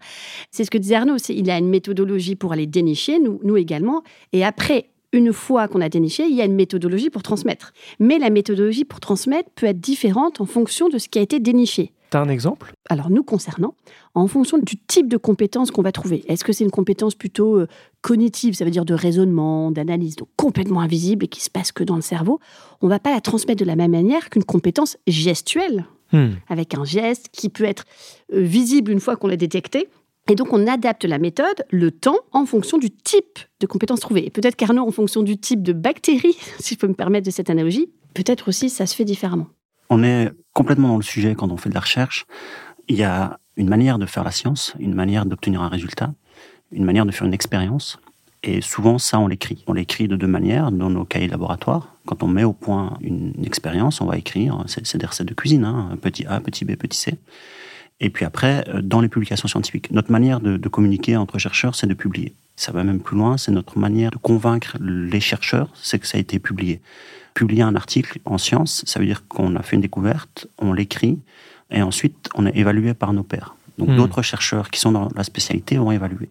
C'est 0.52 0.64
ce 0.64 0.72
que 0.72 0.78
disait 0.78 0.96
Arnaud. 0.96 1.18
Il 1.30 1.50
a 1.50 1.58
une 1.58 1.70
méthodologie 1.70 2.36
pour 2.36 2.54
aller 2.54 2.68
dénicher, 2.68 3.20
nous, 3.20 3.40
nous 3.44 3.58
également. 3.58 4.04
Et 4.34 4.46
après, 4.46 4.90
une 5.14 5.34
fois 5.34 5.68
qu'on 5.68 5.82
a 5.82 5.90
déniché, 5.90 6.26
il 6.28 6.36
y 6.36 6.42
a 6.42 6.46
une 6.46 6.56
méthodologie 6.56 7.10
pour 7.10 7.24
transmettre. 7.24 7.74
Mais 8.00 8.20
la 8.20 8.30
méthodologie 8.30 8.86
pour 8.86 9.00
transmettre 9.00 9.50
peut 9.56 9.66
être 9.66 9.80
différente 9.80 10.42
en 10.42 10.46
fonction 10.46 10.90
de 10.90 10.98
ce 10.98 11.08
qui 11.08 11.20
a 11.20 11.22
été 11.22 11.40
déniché. 11.40 11.94
T'as 12.10 12.22
un 12.22 12.30
exemple? 12.30 12.74
Alors 12.90 13.10
nous 13.10 13.24
concernant, 13.24 13.76
en 14.16 14.28
fonction 14.28 14.58
du 14.58 14.78
type 14.78 15.10
de 15.10 15.18
compétence 15.18 15.72
qu'on 15.72 15.82
va 15.82 15.92
trouver. 15.92 16.24
Est-ce 16.28 16.44
que 16.44 16.54
c'est 16.54 16.64
une 16.64 16.72
compétence 16.72 17.16
plutôt 17.16 17.58
euh, 17.58 17.68
cognitive, 18.02 18.54
ça 18.54 18.64
veut 18.64 18.72
dire 18.72 18.86
de 18.86 18.94
raisonnement, 18.94 19.72
d'analyse, 19.72 20.16
donc 20.16 20.30
complètement 20.38 20.80
invisible 20.80 21.26
et 21.26 21.28
qui 21.28 21.42
se 21.42 21.50
passe 21.50 21.72
que 21.72 21.84
dans 21.84 21.96
le 21.96 22.02
cerveau 22.02 22.40
On 22.82 22.88
va 22.88 23.00
pas 23.00 23.12
la 23.12 23.22
transmettre 23.22 23.60
de 23.60 23.66
la 23.66 23.76
même 23.76 23.92
manière 23.92 24.30
qu'une 24.30 24.44
compétence 24.44 24.98
gestuelle, 25.08 25.86
Hmm. 26.14 26.36
avec 26.48 26.74
un 26.74 26.86
geste 26.86 27.28
qui 27.34 27.50
peut 27.50 27.66
être 27.66 27.84
euh, 28.34 28.40
visible 28.42 28.92
une 28.92 29.02
fois 29.02 29.18
qu'on 29.18 29.28
l'a 29.28 29.36
détecté. 29.36 29.90
Et 30.30 30.36
donc 30.36 30.54
on 30.54 30.66
adapte 30.66 31.04
la 31.04 31.20
méthode, 31.20 31.66
le 31.70 31.92
temps, 31.92 32.18
en 32.32 32.46
fonction 32.46 32.78
du 32.78 32.92
type 32.92 33.40
de 33.60 33.68
compétence 33.68 34.00
trouvée. 34.00 34.26
Et 34.26 34.30
peut-être 34.30 34.56
qu'Arnaud, 34.56 34.88
en 34.88 34.92
fonction 34.92 35.22
du 35.22 35.38
type 35.38 35.64
de 35.64 35.74
bactérie, 35.74 36.38
si 36.60 36.76
je 36.76 36.80
peux 36.80 36.88
me 36.88 36.94
permettre 36.94 37.26
de 37.26 37.32
cette 37.32 37.50
analogie, 37.50 37.90
peut-être 38.14 38.48
aussi 38.48 38.70
ça 38.70 38.86
se 38.86 38.96
fait 38.96 39.04
différemment. 39.04 39.48
On 39.90 40.04
est 40.04 40.32
complètement 40.54 40.90
dans 40.90 40.98
le 40.98 41.04
sujet 41.04 41.36
quand 41.36 41.52
on 41.52 41.58
fait 41.58 41.70
de 41.70 41.74
la 41.74 41.82
recherche. 41.82 42.26
Il 42.88 42.96
y 42.96 43.04
a 43.04 43.40
une 43.56 43.70
manière 43.70 44.00
de 44.00 44.06
faire 44.06 44.24
la 44.24 44.32
science, 44.32 44.74
une 44.80 44.94
manière 44.94 45.26
d'obtenir 45.26 45.62
un 45.62 45.70
résultat, 45.70 46.14
une 46.72 46.86
manière 46.86 47.06
de 47.06 47.12
faire 47.12 47.28
une 47.28 47.34
expérience. 47.34 48.00
Et 48.44 48.62
souvent, 48.62 48.98
ça, 48.98 49.20
on 49.20 49.28
l'écrit. 49.28 49.64
On 49.68 49.74
l'écrit 49.74 50.08
de 50.08 50.16
deux 50.16 50.28
manières 50.28 50.72
dans 50.72 50.90
nos 50.90 51.06
cahiers 51.06 51.28
de 51.28 51.32
laboratoire. 51.32 51.96
Quand 52.06 52.24
on 52.24 52.28
met 52.28 52.44
au 52.44 52.54
point 52.54 52.98
une, 53.02 53.34
expérience, 53.44 54.00
on 54.00 54.06
va 54.06 54.18
écrire, 54.18 54.64
c'est 54.68 54.98
des 54.98 55.06
recettes 55.06 55.28
de 55.28 55.34
cuisine, 55.34 55.66
hein, 55.66 55.98
petit 56.02 56.26
A, 56.26 56.40
petit 56.40 56.64
B, 56.64 56.76
petit 56.76 56.98
C. 56.98 57.16
Et 58.00 58.10
puis 58.10 58.26
après, 58.26 58.64
euh, 58.70 58.82
dans 58.82 59.02
les 59.02 59.10
publications 59.10 59.48
scientifiques. 59.48 59.92
Notre 59.92 60.12
manière 60.12 60.40
de 60.40 60.70
communiquer 60.70 61.18
entre 61.18 61.40
chercheurs, 61.40 61.76
c'est 61.76 61.88
de 61.88 61.96
publier. 61.96 62.34
Ça 62.58 62.72
va 62.74 62.84
même 62.84 63.00
plus 63.00 63.16
loin, 63.16 63.38
c'est 63.38 63.52
notre 63.52 63.78
manière 63.80 64.12
de 64.12 64.18
convaincre 64.18 64.76
les 64.82 65.20
chercheurs, 65.22 65.70
c'est 65.76 66.00
que 66.00 66.08
ça 66.08 66.18
a 66.18 66.22
été 66.22 66.40
publié. 66.40 66.82
Publier 67.36 67.62
un 67.62 67.76
article 67.76 68.20
en 68.26 68.38
science, 68.40 68.84
ça 68.88 69.00
veut 69.00 69.06
dire 69.06 69.28
qu'on 69.28 69.56
a 69.56 69.62
fait 69.62 69.76
une 69.76 69.82
découverte, 69.84 70.48
on 70.58 70.74
l'écrit, 70.74 71.20
et 71.72 71.82
ensuite 71.84 72.30
on 72.36 72.46
est 72.48 72.58
évalué 72.58 72.94
par 72.96 73.14
nos 73.14 73.24
pairs. 73.24 73.56
Donc 73.78 73.90
Hmm. 73.90 73.96
d'autres 73.98 74.24
chercheurs 74.24 74.72
qui 74.72 74.80
sont 74.80 74.92
dans 74.92 75.08
la 75.16 75.24
spécialité 75.24 75.78
vont 75.78 75.92
évaluer. 75.92 76.30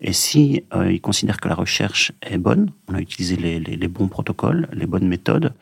Et 0.00 0.12
si 0.12 0.62
euh, 0.74 0.92
ils 0.92 1.00
considèrent 1.00 1.40
que 1.40 1.48
la 1.48 1.56
recherche 1.56 2.12
est 2.22 2.38
bonne, 2.38 2.70
on 2.88 2.94
a 2.94 3.00
utilisé 3.00 3.34
les, 3.36 3.58
les- 3.58 3.76
les 3.76 3.88
bons 3.88 4.06
protocoles, 4.08 4.68
les 4.72 4.86
bonnes 4.86 5.08
méthodes, 5.08 5.52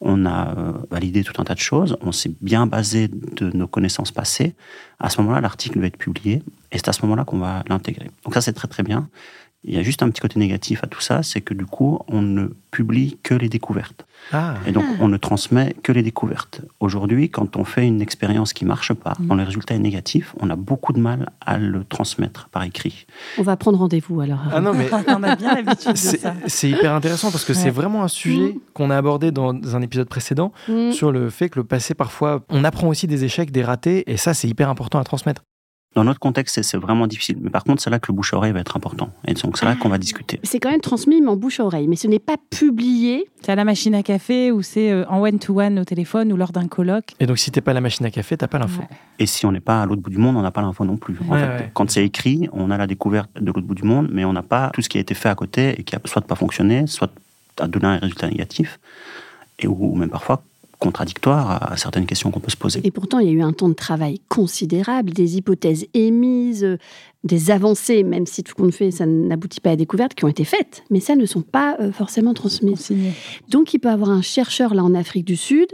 on 0.00 0.26
a 0.26 0.40
euh, 0.58 0.72
validé 0.90 1.22
tout 1.22 1.40
un 1.40 1.44
tas 1.44 1.54
de 1.54 1.60
choses, 1.60 1.96
on 2.00 2.10
s'est 2.10 2.32
bien 2.40 2.66
basé 2.66 3.06
de 3.08 3.52
nos 3.56 3.68
connaissances 3.68 4.10
passées, 4.10 4.54
à 4.98 5.08
ce 5.10 5.20
moment-là, 5.20 5.40
l'article 5.40 5.78
va 5.78 5.86
être 5.86 5.98
publié, 5.98 6.42
et 6.72 6.78
c'est 6.78 6.88
à 6.88 6.92
ce 6.92 7.02
moment-là 7.02 7.24
qu'on 7.24 7.38
va 7.38 7.62
l'intégrer. 7.68 8.10
Donc 8.24 8.34
ça, 8.34 8.40
c'est 8.40 8.54
très 8.54 8.66
très 8.66 8.82
bien. 8.82 9.08
Il 9.64 9.74
y 9.74 9.78
a 9.78 9.82
juste 9.82 10.02
un 10.02 10.10
petit 10.10 10.20
côté 10.20 10.40
négatif 10.40 10.82
à 10.82 10.88
tout 10.88 11.00
ça, 11.00 11.22
c'est 11.22 11.40
que 11.40 11.54
du 11.54 11.66
coup, 11.66 12.00
on 12.08 12.20
ne 12.20 12.48
publie 12.72 13.18
que 13.22 13.34
les 13.34 13.48
découvertes. 13.48 14.06
Ah, 14.32 14.54
Et 14.66 14.72
donc, 14.72 14.84
on 15.00 15.08
ne 15.08 15.16
transmet 15.16 15.74
que 15.82 15.92
les 15.92 16.02
découvertes. 16.02 16.62
Aujourd'hui, 16.80 17.28
quand 17.30 17.56
on 17.56 17.64
fait 17.64 17.86
une 17.86 18.00
expérience 18.00 18.52
qui 18.52 18.64
marche 18.64 18.92
pas, 18.92 19.12
quand 19.28 19.34
le 19.36 19.42
résultat 19.44 19.74
est 19.74 19.78
négatif, 19.80 20.34
on 20.40 20.48
a 20.50 20.56
beaucoup 20.56 20.92
de 20.92 21.00
mal 21.00 21.30
à 21.40 21.58
le 21.58 21.84
transmettre 21.84 22.48
par 22.50 22.62
écrit. 22.64 23.06
On 23.38 23.42
va 23.42 23.56
prendre 23.56 23.78
rendez-vous 23.78 24.20
alors. 24.20 24.40
ah 24.52 24.60
non, 24.60 24.72
mais 24.74 24.88
On 25.08 25.22
a 25.22 25.36
bien 25.36 25.54
l'habitude 25.54 25.92
de 25.92 25.96
c'est 25.96 26.18
ça. 26.18 26.34
c'est 26.46 26.70
hyper 26.70 26.92
intéressant 26.94 27.30
parce 27.30 27.44
que 27.44 27.54
c'est 27.54 27.70
vraiment 27.70 28.02
un 28.02 28.08
sujet 28.08 28.56
qu'on 28.74 28.90
a 28.90 28.96
abordé 28.96 29.30
dans 29.32 29.50
un 29.74 29.82
épisode 29.82 30.08
précédent 30.08 30.52
Mm. 30.68 30.92
sur 30.92 31.12
le 31.12 31.28
fait 31.30 31.48
que 31.50 31.58
le 31.60 31.64
passé, 31.64 31.94
parfois, 31.94 32.44
on 32.48 32.64
apprend 32.64 32.88
aussi 32.88 33.06
des 33.06 33.24
échecs, 33.24 33.50
des 33.50 33.62
ratés, 33.64 34.10
et 34.10 34.16
ça, 34.16 34.34
c'est 34.34 34.48
hyper 34.48 34.68
important 34.68 34.98
à 34.98 35.04
transmettre. 35.04 35.42
Dans 35.94 36.04
notre 36.04 36.20
contexte, 36.20 36.62
c'est- 36.62 36.76
vraiment 36.78 37.06
difficile. 37.06 37.36
Mais 37.40 37.50
par 37.50 37.64
contre, 37.64 37.82
c'est 37.82 37.90
là 37.90 37.98
que 37.98 38.10
le 38.10 38.16
bouche-oreille 38.16 38.52
va 38.52 38.60
être 38.60 38.76
important. 38.76 39.10
Et 39.26 39.34
donc, 39.34 39.58
c'est 39.58 39.66
là 39.66 39.74
qu'on 39.76 39.90
va 39.90 39.98
discuter. 39.98 40.40
C'est 40.42 40.58
quand 40.58 40.70
même 40.70 40.80
transmis, 40.80 41.20
mais 41.20 41.28
en 41.28 41.36
bouche 41.36 41.60
à 41.60 41.64
oreille. 41.64 41.86
Mais 41.86 41.96
ce 41.96 42.06
n'est 42.08 42.18
pas 42.18 42.36
publié. 42.50 43.26
C'est 43.42 43.52
à 43.52 43.54
la 43.56 43.64
machine 43.64 43.94
à 43.94 44.02
café 44.02 44.50
ou 44.52 44.62
c'est 44.62 44.90
euh, 44.90 45.04
en 45.08 45.20
one-to-one 45.20 45.78
au 45.78 45.84
téléphone 45.84 46.32
ou 46.32 46.36
lors 46.36 46.50
d'un 46.52 46.66
colloque. 46.66 47.10
Et 47.20 47.26
donc, 47.26 47.38
si 47.38 47.50
t'es 47.50 47.60
pas 47.60 47.72
à 47.72 47.74
la 47.74 47.80
machine 47.82 48.06
à 48.06 48.10
café, 48.10 48.36
t'as 48.36 48.46
pas 48.48 48.58
l'info. 48.58 48.80
Ouais. 48.80 48.88
Et 49.18 49.26
si 49.26 49.44
on 49.44 49.52
n'est 49.52 49.60
pas 49.60 49.82
à 49.82 49.86
l'autre 49.86 50.00
bout 50.00 50.10
du 50.10 50.18
monde, 50.18 50.36
on 50.36 50.42
n'a 50.42 50.50
pas 50.50 50.62
l'info 50.62 50.84
non 50.84 50.96
plus. 50.96 51.16
En 51.28 51.32
Ouais, 51.34 51.40
fait, 51.40 51.46
ouais. 51.64 51.70
Quand 51.74 51.90
c'est 51.90 52.04
écrit, 52.04 52.48
on 52.52 52.70
a 52.70 52.78
la 52.78 52.86
découverte 52.86 53.30
de 53.38 53.46
l'autre 53.46 53.60
bout 53.66 53.74
du 53.74 53.82
monde, 53.84 54.08
mais 54.10 54.24
on 54.24 54.32
n'a 54.32 54.42
pas 54.42 54.70
tout 54.72 54.80
ce 54.82 54.88
qui 54.88 54.96
a 54.98 55.00
été 55.00 55.14
fait 55.14 55.28
à 55.28 55.34
côté 55.34 55.78
et 55.78 55.84
qui 55.84 55.94
a 55.94 56.00
soit 56.06 56.22
pas 56.22 56.34
fonctionné, 56.36 56.86
soit 56.86 57.12
a 57.60 57.68
donné 57.68 57.86
un 57.86 57.98
résultat 57.98 58.28
négatif, 58.28 58.80
et 59.58 59.66
ou 59.66 59.94
même 59.94 60.08
parfois 60.08 60.42
contradictoires 60.82 61.72
à, 61.72 61.76
certaines 61.76 62.06
questions 62.06 62.32
qu'on 62.32 62.40
peut 62.40 62.50
se 62.50 62.56
poser. 62.56 62.80
Et 62.82 62.90
pourtant, 62.90 63.20
il 63.20 63.28
y 63.28 63.30
a 63.30 63.32
eu 63.32 63.42
un 63.42 63.52
temps 63.52 63.68
de 63.68 63.74
travail 63.74 64.20
considérable, 64.28 65.12
des 65.12 65.36
hypothèses 65.36 65.86
émises, 65.94 66.64
euh, 66.64 66.76
des 67.22 67.52
avancées, 67.52 68.02
même 68.02 68.26
si 68.26 68.42
tout 68.42 68.54
qu'on 68.56 68.72
fait, 68.72 68.90
ça 68.90 69.06
n'aboutit 69.06 69.60
pas 69.60 69.70
à 69.70 69.76
découvertes 69.76 70.14
qui 70.14 70.24
ont 70.24 70.28
été 70.28 70.44
faites, 70.44 70.82
mais 70.90 70.98
ça 70.98 71.14
ne 71.14 71.24
sont 71.24 71.42
pas 71.42 71.76
euh, 71.78 71.92
forcément 71.92 72.34
transmises. 72.34 72.92
Donc, 73.48 73.72
il 73.74 73.78
peut 73.78 73.90
y 73.90 73.92
avoir 73.92 74.10
un 74.10 74.22
chercheur 74.22 74.74
là 74.74 74.82
en 74.82 74.94
Afrique 74.94 75.24
du 75.24 75.36
Sud 75.36 75.68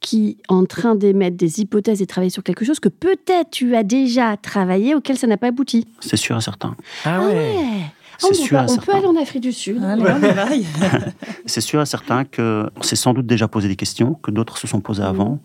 qui 0.00 0.28
est 0.28 0.52
en 0.52 0.64
train 0.64 0.94
d'émettre 0.94 1.36
des 1.36 1.60
hypothèses 1.60 2.02
et 2.02 2.06
travailler 2.06 2.30
sur 2.30 2.44
quelque 2.44 2.64
chose 2.64 2.78
que 2.78 2.88
peut-être 2.88 3.50
tu 3.50 3.74
as 3.74 3.82
déjà 3.82 4.36
travaillé, 4.36 4.94
auquel 4.94 5.18
ça 5.18 5.26
n'a 5.26 5.36
pas 5.36 5.48
abouti. 5.48 5.86
C'est 6.00 6.16
sûr 6.16 6.36
et 6.36 6.40
certain. 6.40 6.76
Ah 7.04 7.26
ouais. 7.26 7.56
Ah, 7.56 7.97
on, 8.22 8.34
sûr 8.34 8.66
peut, 8.66 8.72
on 8.72 8.76
peut 8.76 8.94
aller 8.94 9.06
en 9.06 9.16
Afrique 9.16 9.42
du 9.42 9.52
Sud. 9.52 9.80
c'est 11.46 11.60
sûr 11.60 11.80
et 11.80 11.86
certain 11.86 12.24
que 12.24 12.70
c'est 12.80 12.96
sans 12.96 13.14
doute 13.14 13.26
déjà 13.26 13.48
posé 13.48 13.68
des 13.68 13.76
questions, 13.76 14.14
que 14.14 14.30
d'autres 14.30 14.58
se 14.58 14.66
sont 14.66 14.80
posées 14.80 15.02
mm. 15.02 15.06
avant 15.06 15.38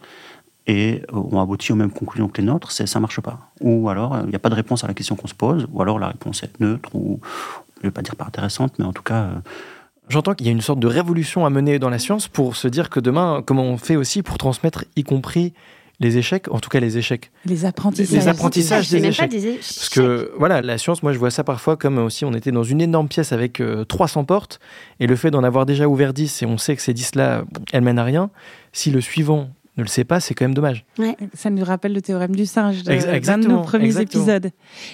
et 0.65 1.01
ont 1.11 1.41
abouti 1.41 1.71
aux 1.73 1.75
mêmes 1.75 1.91
conclusions 1.91 2.29
que 2.29 2.39
les 2.39 2.47
nôtres, 2.47 2.71
c'est 2.71 2.87
ça 2.87 2.99
marche 2.99 3.19
pas. 3.19 3.51
Ou 3.59 3.89
alors 3.89 4.17
il 4.23 4.29
n'y 4.29 4.35
a 4.35 4.39
pas 4.39 4.49
de 4.49 4.55
réponse 4.55 4.83
à 4.83 4.87
la 4.87 4.93
question 4.93 5.15
qu'on 5.15 5.27
se 5.27 5.33
pose, 5.33 5.67
ou 5.71 5.81
alors 5.81 5.99
la 5.99 6.07
réponse 6.07 6.43
est 6.43 6.59
neutre, 6.59 6.89
ou 6.95 7.19
je 7.77 7.81
ne 7.81 7.89
vais 7.89 7.91
pas 7.91 8.01
dire 8.01 8.15
pas 8.15 8.25
intéressante, 8.25 8.73
mais 8.79 8.85
en 8.85 8.93
tout 8.93 9.03
cas. 9.03 9.23
Euh, 9.23 9.35
J'entends 10.09 10.33
qu'il 10.33 10.45
y 10.45 10.49
a 10.49 10.51
une 10.51 10.61
sorte 10.61 10.79
de 10.79 10.87
révolution 10.87 11.45
à 11.45 11.49
mener 11.49 11.79
dans 11.79 11.89
la 11.89 11.97
science 11.97 12.27
pour 12.27 12.57
se 12.57 12.67
dire 12.67 12.89
que 12.89 12.99
demain, 12.99 13.41
comment 13.45 13.63
on 13.63 13.77
fait 13.77 13.95
aussi 13.95 14.21
pour 14.21 14.37
transmettre, 14.37 14.83
y 14.97 15.03
compris 15.03 15.53
les 16.03 16.17
échecs, 16.17 16.51
en 16.51 16.59
tout 16.59 16.69
cas 16.69 16.79
les 16.79 16.97
échecs. 16.97 17.31
Les 17.45 17.65
apprentissages. 17.65 18.19
Les 18.19 18.27
apprentissages 18.27 18.89
des, 18.89 19.05
échecs. 19.05 19.31
Parce 19.31 19.89
que 19.89 20.31
voilà, 20.37 20.61
la 20.61 20.77
science, 20.77 21.01
moi 21.01 21.13
je 21.13 21.17
vois 21.17 21.31
ça 21.31 21.43
parfois 21.43 21.77
comme 21.77 21.97
aussi 21.97 22.25
on 22.25 22.33
était 22.33 22.51
dans 22.51 22.63
une 22.63 22.81
énorme 22.81 23.07
pièce 23.07 23.31
avec 23.31 23.61
300 23.87 24.21
euh, 24.21 24.23
portes, 24.23 24.59
et 24.99 25.07
le 25.07 25.15
fait 25.15 25.31
d'en 25.31 25.43
avoir 25.43 25.65
déjà 25.65 25.87
ouvert 25.87 26.13
10 26.13 26.43
et 26.43 26.45
on 26.45 26.57
sait 26.57 26.75
que 26.75 26.81
ces 26.81 26.93
10 26.93 27.15
là, 27.15 27.43
elles 27.71 27.83
mènent 27.83 27.99
à 27.99 28.03
rien, 28.03 28.29
si 28.71 28.91
le 28.91 29.01
suivant 29.01 29.49
ne 29.77 29.83
le 29.83 29.87
sait 29.87 30.03
pas, 30.03 30.19
c'est 30.19 30.35
quand 30.35 30.45
même 30.45 30.53
dommage. 30.53 30.85
Ça 31.33 31.49
nous 31.49 31.63
rappelle 31.63 31.93
le 31.93 32.01
théorème 32.01 32.35
du 32.35 32.45
singe 32.45 32.83
d'un 32.83 33.37
de, 33.39 33.47
nos 33.47 33.61
premiers 33.61 33.99
épisodes. 33.99 34.51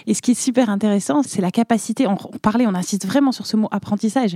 Et 0.07 0.13
ce 0.13 0.21
qui 0.21 0.31
est 0.31 0.39
super 0.39 0.69
intéressant, 0.69 1.21
c'est 1.21 1.41
la 1.41 1.51
capacité, 1.51 2.07
on, 2.07 2.15
parlait, 2.15 2.65
on 2.65 2.75
insiste 2.75 3.05
vraiment 3.05 3.33
sur 3.33 3.45
ce 3.45 3.57
mot 3.57 3.67
apprentissage, 3.71 4.35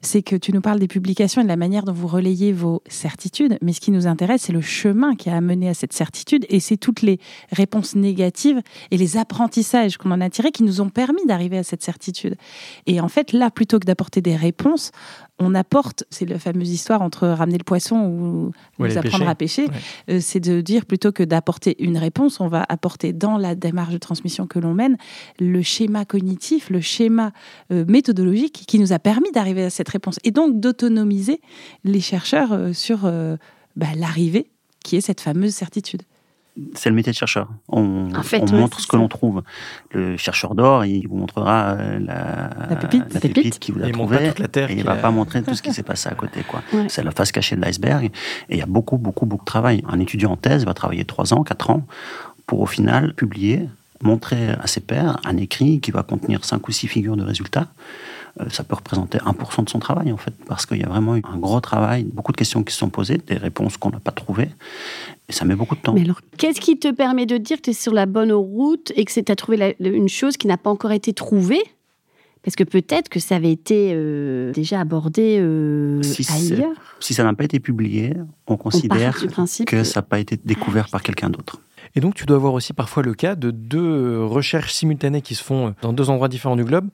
c'est 0.00 0.22
que 0.22 0.34
tu 0.36 0.52
nous 0.52 0.62
parles 0.62 0.78
des 0.78 0.88
publications 0.88 1.42
et 1.42 1.44
de 1.44 1.48
la 1.48 1.56
manière 1.56 1.84
dont 1.84 1.92
vous 1.92 2.06
relayez 2.06 2.52
vos 2.52 2.82
certitudes, 2.88 3.58
mais 3.60 3.74
ce 3.74 3.80
qui 3.80 3.90
nous 3.90 4.06
intéresse, 4.06 4.42
c'est 4.42 4.52
le 4.52 4.62
chemin 4.62 5.14
qui 5.14 5.28
a 5.28 5.36
amené 5.36 5.68
à 5.68 5.74
cette 5.74 5.92
certitude 5.92 6.46
et 6.48 6.60
c'est 6.60 6.78
toutes 6.78 7.02
les 7.02 7.18
réponses 7.50 7.94
négatives 7.94 8.62
et 8.90 8.96
les 8.96 9.18
apprentissages 9.18 9.98
qu'on 9.98 10.10
en 10.10 10.20
a 10.22 10.30
tirés 10.30 10.52
qui 10.52 10.62
nous 10.62 10.80
ont 10.80 10.88
permis 10.88 11.24
d'arriver 11.26 11.58
à 11.58 11.62
cette 11.64 11.82
certitude. 11.82 12.36
Et 12.86 13.00
en 13.00 13.08
fait, 13.08 13.32
là, 13.32 13.50
plutôt 13.50 13.78
que 13.78 13.84
d'apporter 13.84 14.22
des 14.22 14.36
réponses, 14.36 14.90
on 15.38 15.54
apporte, 15.54 16.04
c'est 16.10 16.28
la 16.28 16.38
fameuse 16.38 16.70
histoire 16.70 17.02
entre 17.02 17.28
ramener 17.28 17.58
le 17.58 17.64
poisson 17.64 17.96
ou 17.96 18.52
nous 18.78 18.98
apprendre 18.98 19.28
à 19.28 19.34
pêcher, 19.34 19.66
euh, 20.08 20.18
c'est 20.20 20.40
de 20.40 20.60
dire 20.60 20.86
plutôt 20.86 21.12
que 21.12 21.22
d'apporter 21.22 21.82
une 21.82 21.96
réponse, 21.96 22.40
on 22.40 22.48
va 22.48 22.64
apporter 22.68 23.12
dans 23.12 23.36
la 23.38 23.54
démarche 23.54 23.92
de 23.92 23.98
transmission 23.98 24.46
que 24.46 24.58
l'on 24.58 24.74
mène 24.74 24.96
le 25.38 25.62
schéma 25.62 26.04
cognitif, 26.04 26.70
le 26.70 26.80
schéma 26.80 27.32
euh, 27.70 27.84
méthodologique 27.86 28.64
qui 28.66 28.78
nous 28.78 28.92
a 28.92 28.98
permis 28.98 29.30
d'arriver 29.32 29.64
à 29.64 29.70
cette 29.70 29.88
réponse 29.88 30.18
et 30.24 30.30
donc 30.30 30.60
d'autonomiser 30.60 31.40
les 31.84 32.00
chercheurs 32.00 32.52
euh, 32.52 32.72
sur 32.72 33.00
bah, 33.76 33.86
l'arrivée 33.96 34.50
qui 34.84 34.96
est 34.96 35.00
cette 35.00 35.20
fameuse 35.20 35.54
certitude 35.54 36.02
c'est 36.74 36.90
le 36.90 36.94
métier 36.94 37.12
de 37.12 37.16
chercheur. 37.16 37.48
On, 37.68 38.08
montre 38.52 38.80
ce 38.80 38.86
que 38.86 38.96
l'on 38.96 39.08
trouve. 39.08 39.42
Le 39.92 40.16
chercheur 40.16 40.54
d'or, 40.54 40.84
il 40.84 41.08
vous 41.08 41.16
montrera 41.16 41.76
euh, 41.78 41.98
la, 41.98 42.76
pépite, 42.76 43.58
qui 43.58 43.72
vous 43.72 43.82
a 43.82 43.90
trouvé. 43.90 44.28
et 44.28 44.72
il 44.72 44.78
ne 44.78 44.82
va 44.82 44.96
pas 44.96 45.10
montrer 45.10 45.42
tout 45.42 45.54
ce 45.54 45.62
qui 45.62 45.72
s'est 45.72 45.82
passé 45.82 46.08
à 46.08 46.14
côté. 46.14 46.42
quoi. 46.42 46.62
C'est 46.88 47.02
la 47.02 47.10
face 47.10 47.32
cachée 47.32 47.56
de 47.56 47.62
l'iceberg. 47.62 48.04
Et 48.04 48.10
il 48.50 48.58
y 48.58 48.62
a 48.62 48.66
beaucoup, 48.66 48.98
beaucoup, 48.98 49.24
beaucoup 49.24 49.44
de 49.44 49.46
travail. 49.46 49.82
Un 49.88 49.98
étudiant 50.00 50.32
en 50.32 50.36
thèse 50.36 50.66
va 50.66 50.74
travailler 50.74 51.04
3 51.04 51.32
ans, 51.34 51.42
4 51.42 51.70
ans 51.70 51.86
pour 52.46 52.60
au 52.60 52.66
final 52.66 53.14
publier, 53.14 53.68
montrer 54.02 54.50
à 54.50 54.66
ses 54.66 54.80
pairs 54.80 55.18
un 55.24 55.36
écrit 55.38 55.80
qui 55.80 55.90
va 55.90 56.02
contenir 56.02 56.44
5 56.44 56.66
ou 56.68 56.72
6 56.72 56.86
figures 56.88 57.16
de 57.16 57.22
résultats 57.22 57.68
ça 58.48 58.64
peut 58.64 58.74
représenter 58.74 59.18
1% 59.18 59.64
de 59.64 59.70
son 59.70 59.78
travail, 59.78 60.12
en 60.12 60.16
fait, 60.16 60.32
parce 60.46 60.66
qu'il 60.66 60.78
y 60.78 60.84
a 60.84 60.88
vraiment 60.88 61.16
eu 61.16 61.22
un 61.30 61.36
gros 61.36 61.60
travail, 61.60 62.04
beaucoup 62.04 62.32
de 62.32 62.36
questions 62.36 62.62
qui 62.62 62.72
se 62.72 62.78
sont 62.78 62.88
posées, 62.88 63.18
des 63.18 63.36
réponses 63.36 63.76
qu'on 63.76 63.90
n'a 63.90 64.00
pas 64.00 64.10
trouvées, 64.10 64.48
et 65.28 65.32
ça 65.32 65.44
met 65.44 65.54
beaucoup 65.54 65.76
de 65.76 65.80
temps. 65.80 65.92
Mais 65.92 66.02
alors, 66.02 66.20
qu'est-ce 66.38 66.60
qui 66.60 66.78
te 66.78 66.90
permet 66.90 67.26
de 67.26 67.36
dire 67.36 67.58
que 67.58 67.62
tu 67.62 67.70
es 67.70 67.74
sur 67.74 67.92
la 67.92 68.06
bonne 68.06 68.32
route 68.32 68.92
et 68.96 69.04
que 69.04 69.20
tu 69.20 69.32
as 69.32 69.36
trouvé 69.36 69.76
une 69.80 70.08
chose 70.08 70.36
qui 70.36 70.46
n'a 70.46 70.56
pas 70.56 70.70
encore 70.70 70.92
été 70.92 71.12
trouvée? 71.12 71.62
Parce 72.42 72.56
que 72.56 72.64
peut-être 72.64 73.08
que 73.08 73.20
ça 73.20 73.36
avait 73.36 73.52
été 73.52 73.92
euh, 73.94 74.50
déjà 74.52 74.80
abordé 74.80 75.38
euh, 75.40 76.02
ailleurs. 76.28 76.74
Si 76.98 77.14
ça 77.14 77.22
n'a 77.22 77.32
pas 77.34 77.44
été 77.44 77.60
publié, 77.60 78.14
on 78.48 78.56
considère 78.56 79.16
que 79.64 79.84
ça 79.84 80.00
n'a 80.00 80.02
pas 80.02 80.18
été 80.18 80.36
découvert 80.44 80.88
par 80.88 81.02
quelqu'un 81.02 81.30
d'autre. 81.30 81.60
Et 81.94 82.00
donc, 82.00 82.14
tu 82.14 82.26
dois 82.26 82.36
avoir 82.36 82.54
aussi 82.54 82.72
parfois 82.72 83.04
le 83.04 83.14
cas 83.14 83.36
de 83.36 83.52
deux 83.52 84.24
recherches 84.24 84.72
simultanées 84.72 85.22
qui 85.22 85.36
se 85.36 85.44
font 85.44 85.74
dans 85.82 85.92
deux 85.92 86.10
endroits 86.10 86.28
différents 86.28 86.56
du 86.56 86.64
globe 86.64 86.88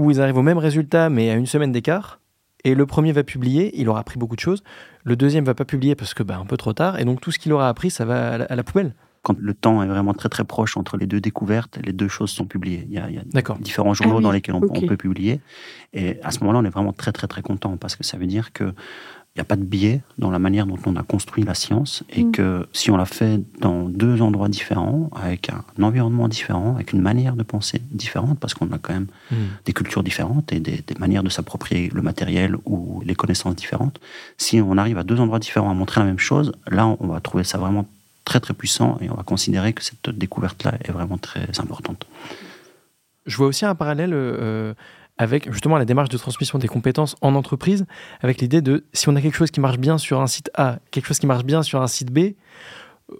où 0.00 0.10
ils 0.10 0.20
arrivent 0.20 0.38
au 0.38 0.42
même 0.42 0.58
résultat, 0.58 1.10
mais 1.10 1.30
à 1.30 1.34
une 1.34 1.46
semaine 1.46 1.72
d'écart. 1.72 2.20
Et 2.64 2.74
le 2.74 2.86
premier 2.86 3.12
va 3.12 3.22
publier, 3.22 3.78
il 3.78 3.88
aura 3.88 4.00
appris 4.00 4.18
beaucoup 4.18 4.34
de 4.34 4.40
choses. 4.40 4.62
Le 5.04 5.14
deuxième 5.14 5.44
va 5.44 5.54
pas 5.54 5.66
publier 5.66 5.94
parce 5.94 6.14
que 6.14 6.22
bah, 6.22 6.38
un 6.38 6.46
peu 6.46 6.56
trop 6.56 6.72
tard. 6.72 6.98
Et 6.98 7.04
donc 7.04 7.20
tout 7.20 7.30
ce 7.30 7.38
qu'il 7.38 7.52
aura 7.52 7.68
appris, 7.68 7.90
ça 7.90 8.06
va 8.06 8.34
à 8.34 8.56
la, 8.56 8.62
poubelle. 8.62 8.94
Quand 9.22 9.38
le 9.38 9.52
temps 9.52 9.82
est 9.82 9.86
vraiment 9.86 10.14
très 10.14 10.30
très 10.30 10.44
proche 10.44 10.78
entre 10.78 10.96
les 10.96 11.06
deux 11.06 11.20
découvertes, 11.20 11.78
les 11.84 11.92
deux 11.92 12.08
choses 12.08 12.30
sont 12.30 12.46
publiées. 12.46 12.86
Il 12.88 12.94
y 12.94 12.98
a, 12.98 13.54
différents 13.60 13.92
journaux 13.92 14.18
ah 14.18 14.22
dans 14.22 14.32
lesquels 14.32 14.54
on, 14.54 14.62
on, 14.62 14.86
peut 14.86 14.96
publier. 14.96 15.40
Et 15.92 16.18
à 16.22 16.30
ce 16.30 16.40
moment-là, 16.40 16.60
on 16.60 16.64
est 16.64 16.70
vraiment 16.70 16.94
très 16.94 17.12
très 17.12 17.26
très 17.26 17.42
content 17.42 17.76
parce 17.76 17.94
que 17.94 18.04
ça 18.04 18.16
veut 18.16 18.26
dire 18.26 18.54
que 18.54 18.72
il 19.36 19.38
n'y 19.38 19.42
a 19.42 19.44
pas 19.44 19.56
de 19.56 19.62
biais 19.62 20.00
dans 20.18 20.32
la 20.32 20.40
manière 20.40 20.66
dont 20.66 20.78
on 20.86 20.96
a 20.96 21.04
construit 21.04 21.44
la 21.44 21.54
science 21.54 22.02
et 22.10 22.24
mm. 22.24 22.32
que 22.32 22.66
si 22.72 22.90
on 22.90 22.96
l'a 22.96 23.04
fait 23.04 23.40
dans 23.60 23.88
deux 23.88 24.22
endroits 24.22 24.48
différents, 24.48 25.08
avec 25.14 25.50
un 25.50 25.82
environnement 25.82 26.26
différent, 26.26 26.74
avec 26.74 26.92
une 26.92 27.00
manière 27.00 27.36
de 27.36 27.44
penser 27.44 27.80
différente, 27.92 28.40
parce 28.40 28.54
qu'on 28.54 28.72
a 28.72 28.78
quand 28.78 28.92
même 28.92 29.06
mm. 29.30 29.36
des 29.66 29.72
cultures 29.72 30.02
différentes 30.02 30.52
et 30.52 30.58
des, 30.58 30.82
manières 30.98 31.22
de 31.22 31.28
s'approprier 31.28 31.90
le 31.94 32.02
matériel 32.02 32.56
ou 32.66 33.02
les 33.06 33.14
connaissances 33.14 33.54
différentes, 33.54 34.00
si 34.36 34.60
on 34.60 34.76
arrive 34.76 34.98
à 34.98 35.04
deux 35.04 35.20
endroits 35.20 35.38
différents 35.38 35.70
à 35.70 35.74
montrer 35.74 36.00
la 36.00 36.06
même 36.06 36.18
chose, 36.18 36.52
là 36.66 36.88
on 36.98 37.06
va 37.06 37.20
trouver 37.20 37.44
ça 37.44 37.56
vraiment 37.56 37.86
très 38.24 38.40
très 38.40 38.52
puissant 38.52 38.98
et 39.00 39.10
on 39.10 39.14
va 39.14 39.22
considérer 39.22 39.72
que 39.72 39.84
cette 39.84 40.10
découverte-là 40.10 40.74
est 40.84 40.90
vraiment 40.90 41.18
très 41.18 41.48
importante. 41.60 42.04
Je 43.26 43.36
vois 43.36 43.46
aussi 43.46 43.64
un 43.64 43.76
parallèle 43.76 44.12
euh, 44.12 44.74
avec 45.20 45.52
justement 45.52 45.76
la 45.76 45.84
démarche 45.84 46.08
de 46.08 46.16
transmission 46.16 46.58
des 46.58 46.66
compétences 46.66 47.14
en 47.20 47.34
entreprise, 47.34 47.84
avec 48.22 48.40
l'idée 48.40 48.62
de 48.62 48.84
si 48.94 49.10
on 49.10 49.16
a 49.16 49.20
quelque 49.20 49.36
chose 49.36 49.50
qui 49.50 49.60
marche 49.60 49.76
bien 49.76 49.98
sur 49.98 50.22
un 50.22 50.26
site 50.26 50.50
A, 50.54 50.78
quelque 50.90 51.06
chose 51.06 51.18
qui 51.18 51.26
marche 51.26 51.44
bien 51.44 51.62
sur 51.62 51.82
un 51.82 51.88
site 51.88 52.10
B, 52.10 52.30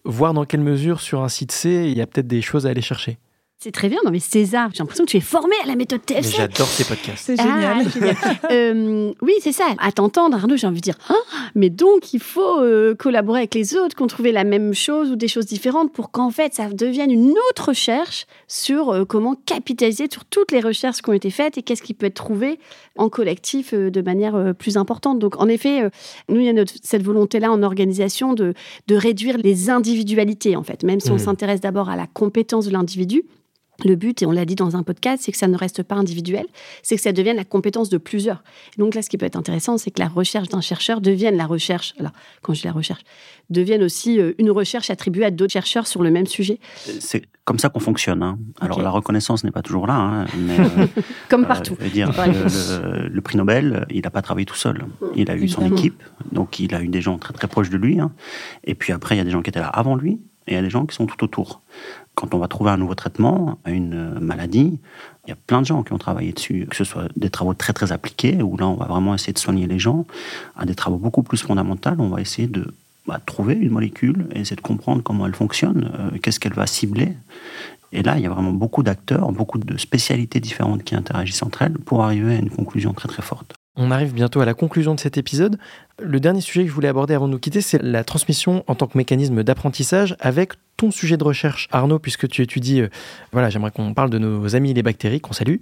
voir 0.06 0.32
dans 0.32 0.46
quelle 0.46 0.62
mesure 0.62 1.02
sur 1.02 1.22
un 1.22 1.28
site 1.28 1.52
C, 1.52 1.88
il 1.90 1.98
y 1.98 2.00
a 2.00 2.06
peut-être 2.06 2.26
des 2.26 2.40
choses 2.40 2.66
à 2.66 2.70
aller 2.70 2.80
chercher. 2.80 3.18
C'est 3.62 3.72
très 3.72 3.90
bien. 3.90 3.98
Non, 4.06 4.10
mais 4.10 4.20
César, 4.20 4.70
j'ai 4.72 4.78
l'impression 4.78 5.04
que 5.04 5.10
tu 5.10 5.18
es 5.18 5.20
formé 5.20 5.54
à 5.62 5.66
la 5.66 5.76
méthode 5.76 6.00
TFC. 6.00 6.38
J'adore 6.38 6.66
ces 6.66 6.84
podcasts. 6.84 7.26
C'est 7.26 7.36
génial. 7.36 7.84
Ah, 8.22 8.32
euh, 8.52 9.12
oui, 9.20 9.34
c'est 9.42 9.52
ça. 9.52 9.66
À 9.76 9.92
t'entendre, 9.92 10.34
Arnaud, 10.34 10.56
j'ai 10.56 10.66
envie 10.66 10.80
de 10.80 10.84
dire 10.84 10.96
ah, 11.10 11.14
mais 11.54 11.68
donc, 11.68 12.14
il 12.14 12.20
faut 12.20 12.62
euh, 12.62 12.94
collaborer 12.94 13.40
avec 13.40 13.54
les 13.54 13.76
autres, 13.76 13.94
qu'on 13.94 14.06
trouve 14.06 14.28
la 14.28 14.44
même 14.44 14.72
chose 14.72 15.10
ou 15.10 15.16
des 15.16 15.28
choses 15.28 15.44
différentes 15.44 15.92
pour 15.92 16.10
qu'en 16.10 16.30
fait, 16.30 16.54
ça 16.54 16.70
devienne 16.70 17.10
une 17.10 17.34
autre 17.50 17.68
recherche 17.68 18.24
sur 18.48 18.94
euh, 18.94 19.04
comment 19.04 19.34
capitaliser 19.44 20.06
sur 20.10 20.24
toutes 20.24 20.52
les 20.52 20.60
recherches 20.60 21.02
qui 21.02 21.10
ont 21.10 21.12
été 21.12 21.28
faites 21.28 21.58
et 21.58 21.62
qu'est-ce 21.62 21.82
qui 21.82 21.92
peut 21.92 22.06
être 22.06 22.14
trouvé 22.14 22.58
en 22.96 23.10
collectif 23.10 23.74
de 23.74 24.00
manière 24.00 24.54
plus 24.58 24.78
importante. 24.78 25.18
Donc, 25.18 25.38
en 25.38 25.48
effet, 25.48 25.82
nous, 26.30 26.40
il 26.40 26.46
y 26.46 26.48
a 26.58 26.64
cette 26.82 27.02
volonté-là 27.02 27.52
en 27.52 27.62
organisation 27.62 28.32
de, 28.32 28.54
de 28.86 28.94
réduire 28.94 29.36
les 29.36 29.68
individualités, 29.68 30.56
en 30.56 30.62
fait. 30.62 30.82
Même 30.82 31.00
si 31.00 31.10
on 31.10 31.16
mmh. 31.16 31.18
s'intéresse 31.18 31.60
d'abord 31.60 31.90
à 31.90 31.96
la 31.96 32.06
compétence 32.06 32.64
de 32.64 32.70
l'individu, 32.70 33.24
le 33.84 33.96
but, 33.96 34.22
et 34.22 34.26
on 34.26 34.30
l'a 34.30 34.44
dit 34.44 34.54
dans 34.54 34.76
un 34.76 34.82
podcast, 34.82 35.22
c'est 35.24 35.32
que 35.32 35.38
ça 35.38 35.48
ne 35.48 35.56
reste 35.56 35.82
pas 35.82 35.94
individuel, 35.94 36.46
c'est 36.82 36.96
que 36.96 37.02
ça 37.02 37.12
devienne 37.12 37.36
la 37.36 37.44
compétence 37.44 37.88
de 37.88 37.98
plusieurs. 37.98 38.42
donc 38.78 38.94
là, 38.94 39.02
ce 39.02 39.10
qui 39.10 39.18
peut 39.18 39.26
être 39.26 39.36
intéressant, 39.36 39.78
c'est 39.78 39.90
que 39.90 40.00
la 40.00 40.08
recherche 40.08 40.48
d'un 40.48 40.60
chercheur 40.60 41.00
devienne 41.00 41.36
la 41.36 41.46
recherche, 41.46 41.94
alors 41.98 42.12
quand 42.42 42.54
je 42.54 42.60
dis 42.60 42.66
la 42.66 42.72
recherche, 42.72 43.02
devienne 43.50 43.82
aussi 43.82 44.20
euh, 44.20 44.32
une 44.38 44.50
recherche 44.50 44.90
attribuée 44.90 45.24
à 45.24 45.30
d'autres 45.30 45.52
chercheurs 45.52 45.86
sur 45.86 46.02
le 46.02 46.10
même 46.10 46.26
sujet. 46.26 46.58
C'est 47.00 47.24
comme 47.44 47.58
ça 47.58 47.68
qu'on 47.68 47.80
fonctionne. 47.80 48.22
Hein. 48.22 48.38
Alors 48.60 48.80
la 48.80 48.90
reconnaissance 48.90 49.42
n'est 49.44 49.50
pas 49.50 49.62
toujours 49.62 49.86
là, 49.86 49.94
hein, 49.94 50.26
mais, 50.38 50.60
euh, 50.60 50.86
comme 51.28 51.46
partout. 51.46 51.76
dire, 51.92 52.12
le, 52.16 53.20
prix 53.20 53.36
Nobel, 53.36 53.86
il 53.90 54.02
n'a 54.02 54.10
pas 54.10 54.22
travaillé 54.22 54.46
tout 54.46 54.54
seul. 54.54 54.84
Il 55.16 55.30
a 55.30 55.36
eu 55.36 55.48
son 55.48 55.66
équipe, 55.66 56.02
donc 56.32 56.60
il 56.60 56.74
a 56.74 56.80
eu 56.80 56.88
des 56.88 57.00
gens 57.00 57.18
très 57.18 57.34
très 57.34 57.48
proches 57.48 57.70
de 57.70 57.76
lui. 57.76 57.98
Hein. 57.98 58.12
Et 58.64 58.74
puis 58.74 58.92
après, 58.92 59.16
il 59.16 59.18
y 59.18 59.20
a 59.20 59.24
des 59.24 59.30
gens 59.30 59.42
qui 59.42 59.50
étaient 59.50 59.60
là 59.60 59.66
avant 59.66 59.96
lui, 59.96 60.20
et 60.46 60.52
il 60.52 60.54
y 60.54 60.58
a 60.58 60.62
des 60.62 60.70
gens 60.70 60.86
qui 60.86 60.94
sont 60.94 61.06
tout 61.06 61.24
autour. 61.24 61.62
Quand 62.20 62.34
on 62.34 62.38
va 62.38 62.48
trouver 62.48 62.70
un 62.70 62.76
nouveau 62.76 62.94
traitement 62.94 63.58
à 63.64 63.70
une 63.70 63.94
euh, 63.94 64.20
maladie, 64.20 64.78
il 65.24 65.30
y 65.30 65.32
a 65.32 65.36
plein 65.46 65.62
de 65.62 65.66
gens 65.66 65.82
qui 65.82 65.94
ont 65.94 65.98
travaillé 65.98 66.32
dessus, 66.32 66.66
que 66.68 66.76
ce 66.76 66.84
soit 66.84 67.08
des 67.16 67.30
travaux 67.30 67.54
très 67.54 67.72
très 67.72 67.92
appliqués, 67.92 68.42
où 68.42 68.58
là 68.58 68.68
on 68.68 68.74
va 68.74 68.84
vraiment 68.84 69.14
essayer 69.14 69.32
de 69.32 69.38
soigner 69.38 69.66
les 69.66 69.78
gens, 69.78 70.04
à 70.54 70.66
des 70.66 70.74
travaux 70.74 70.98
beaucoup 70.98 71.22
plus 71.22 71.40
fondamentaux, 71.40 71.92
on 71.98 72.08
va 72.08 72.20
essayer 72.20 72.46
de 72.46 72.74
bah, 73.06 73.20
trouver 73.24 73.54
une 73.54 73.70
molécule 73.70 74.26
et 74.34 74.40
essayer 74.40 74.56
de 74.56 74.60
comprendre 74.60 75.02
comment 75.02 75.26
elle 75.26 75.34
fonctionne, 75.34 75.90
euh, 75.98 76.18
qu'est-ce 76.18 76.38
qu'elle 76.38 76.52
va 76.52 76.66
cibler. 76.66 77.16
Et 77.92 78.02
là, 78.02 78.18
il 78.18 78.22
y 78.22 78.26
a 78.26 78.30
vraiment 78.30 78.52
beaucoup 78.52 78.82
d'acteurs, 78.82 79.32
beaucoup 79.32 79.56
de 79.56 79.78
spécialités 79.78 80.40
différentes 80.40 80.84
qui 80.84 80.94
interagissent 80.94 81.42
entre 81.42 81.62
elles 81.62 81.78
pour 81.78 82.04
arriver 82.04 82.34
à 82.34 82.38
une 82.38 82.50
conclusion 82.50 82.92
très 82.92 83.08
très 83.08 83.22
forte. 83.22 83.54
On 83.76 83.92
arrive 83.92 84.12
bientôt 84.12 84.40
à 84.40 84.44
la 84.44 84.54
conclusion 84.54 84.96
de 84.96 85.00
cet 85.00 85.16
épisode. 85.16 85.56
Le 86.00 86.18
dernier 86.18 86.40
sujet 86.40 86.62
que 86.62 86.68
je 86.68 86.74
voulais 86.74 86.88
aborder 86.88 87.14
avant 87.14 87.28
de 87.28 87.32
nous 87.32 87.38
quitter, 87.38 87.60
c'est 87.60 87.80
la 87.80 88.02
transmission 88.02 88.64
en 88.66 88.74
tant 88.74 88.88
que 88.88 88.98
mécanisme 88.98 89.44
d'apprentissage 89.44 90.16
avec 90.18 90.54
ton 90.76 90.90
sujet 90.90 91.16
de 91.16 91.22
recherche, 91.22 91.68
Arnaud, 91.70 91.98
puisque 91.98 92.26
tu 92.26 92.42
étudies, 92.42 92.80
euh, 92.80 92.88
voilà, 93.32 93.48
j'aimerais 93.48 93.70
qu'on 93.70 93.94
parle 93.94 94.10
de 94.10 94.18
nos 94.18 94.56
amis 94.56 94.72
les 94.72 94.82
bactéries, 94.82 95.20
qu'on 95.20 95.34
salue. 95.34 95.56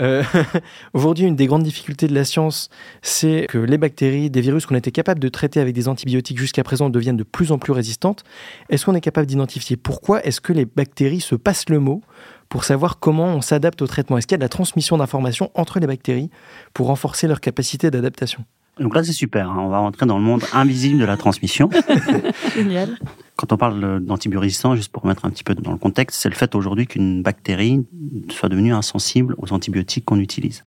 Euh, 0.00 0.22
Aujourd'hui, 0.92 1.24
une 1.24 1.36
des 1.36 1.46
grandes 1.46 1.62
difficultés 1.62 2.06
de 2.06 2.14
la 2.14 2.24
science, 2.24 2.68
c'est 3.02 3.46
que 3.48 3.58
les 3.58 3.78
bactéries, 3.78 4.30
des 4.30 4.42
virus 4.42 4.66
qu'on 4.66 4.74
était 4.74 4.92
capable 4.92 5.20
de 5.20 5.28
traiter 5.28 5.58
avec 5.58 5.74
des 5.74 5.88
antibiotiques 5.88 6.38
jusqu'à 6.38 6.62
présent, 6.62 6.90
deviennent 6.90 7.16
de 7.16 7.24
plus 7.24 7.50
en 7.50 7.58
plus 7.58 7.72
résistantes. 7.72 8.24
Est-ce 8.68 8.84
qu'on 8.84 8.94
est 8.94 9.00
capable 9.00 9.26
d'identifier 9.26 9.76
pourquoi 9.76 10.22
est-ce 10.24 10.40
que 10.40 10.52
les 10.52 10.66
bactéries 10.66 11.20
se 11.20 11.34
passent 11.34 11.70
le 11.70 11.80
mot 11.80 12.02
pour 12.48 12.64
savoir 12.64 12.98
comment 12.98 13.26
on 13.26 13.40
s'adapte 13.40 13.82
au 13.82 13.86
traitement 13.86 14.18
Est-ce 14.18 14.26
qu'il 14.26 14.34
y 14.34 14.36
a 14.36 14.38
de 14.38 14.44
la 14.44 14.48
transmission 14.48 14.96
d'informations 14.96 15.50
entre 15.54 15.80
les 15.80 15.86
bactéries 15.86 16.30
pour 16.74 16.86
renforcer 16.86 17.28
leur 17.28 17.40
capacité 17.40 17.90
d'adaptation? 17.90 18.44
Donc 18.80 18.94
là, 18.94 19.02
c'est 19.02 19.12
super. 19.12 19.50
hein. 19.50 19.56
On 19.58 19.68
va 19.68 19.78
rentrer 19.78 20.06
dans 20.06 20.18
le 20.18 20.24
monde 20.24 20.44
invisible 20.52 21.00
de 21.00 21.04
la 21.04 21.16
transmission. 21.16 21.68
Génial. 22.54 22.96
Quand 23.36 23.52
on 23.52 23.56
parle 23.56 24.00
d'antibiorésistance, 24.00 24.76
juste 24.76 24.92
pour 24.92 25.04
mettre 25.06 25.24
un 25.24 25.30
petit 25.30 25.44
peu 25.44 25.54
dans 25.54 25.72
le 25.72 25.78
contexte, 25.78 26.20
c'est 26.20 26.28
le 26.28 26.34
fait 26.34 26.54
aujourd'hui 26.54 26.86
qu'une 26.86 27.22
bactérie 27.22 27.84
soit 28.30 28.48
devenue 28.48 28.72
insensible 28.72 29.34
aux 29.38 29.52
antibiotiques 29.52 30.04
qu'on 30.04 30.20
utilise. 30.20 30.64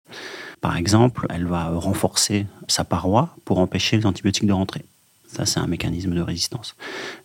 Par 0.61 0.77
exemple, 0.77 1.27
elle 1.31 1.47
va 1.47 1.69
renforcer 1.71 2.47
sa 2.69 2.85
paroi 2.85 3.37
pour 3.45 3.59
empêcher 3.59 3.97
les 3.97 4.07
antibiotiques 4.07 4.47
de 4.47 4.53
rentrer. 4.53 4.85
Ça, 5.29 5.45
c'est 5.45 5.61
un 5.61 5.67
mécanisme 5.67 6.15
de 6.15 6.21
résistance. 6.21 6.77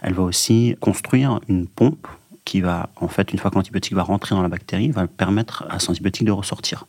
Elle 0.01 0.13
va 0.13 0.24
aussi 0.24 0.75
construire 0.79 1.39
une 1.48 1.67
pompe 1.67 2.08
qui 2.43 2.62
va, 2.62 2.89
en 2.95 3.07
fait, 3.07 3.31
une 3.33 3.39
fois 3.39 3.51
que 3.51 3.55
l'antibiotique 3.55 3.93
va 3.93 4.03
rentrer 4.03 4.33
dans 4.36 4.41
la 4.41 4.48
bactérie, 4.50 4.89
va 4.91 5.05
permettre 5.07 5.65
à 5.69 5.79
cet 5.79 5.91
antibiotique 5.91 6.25
de 6.25 6.31
ressortir. 6.31 6.86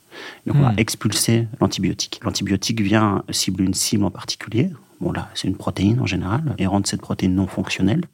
Donc, 0.46 0.56
on 0.56 0.62
va 0.62 0.72
Hmm. 0.72 0.78
expulser 0.78 1.46
l'antibiotique. 1.60 2.20
L'antibiotique 2.24 2.80
vient 2.80 3.22
cibler 3.30 3.66
une 3.66 3.74
cible 3.74 4.04
en 4.04 4.10
particulier. 4.10 4.70
Bon, 5.00 5.12
là, 5.12 5.28
c'est 5.34 5.48
une 5.48 5.56
protéine 5.56 6.00
en 6.00 6.06
général, 6.06 6.54
et 6.58 6.66
rendre 6.66 6.86
cette 6.86 7.00
protéine 7.02 7.34
non 7.34 7.46
fonctionnelle. 7.46 8.04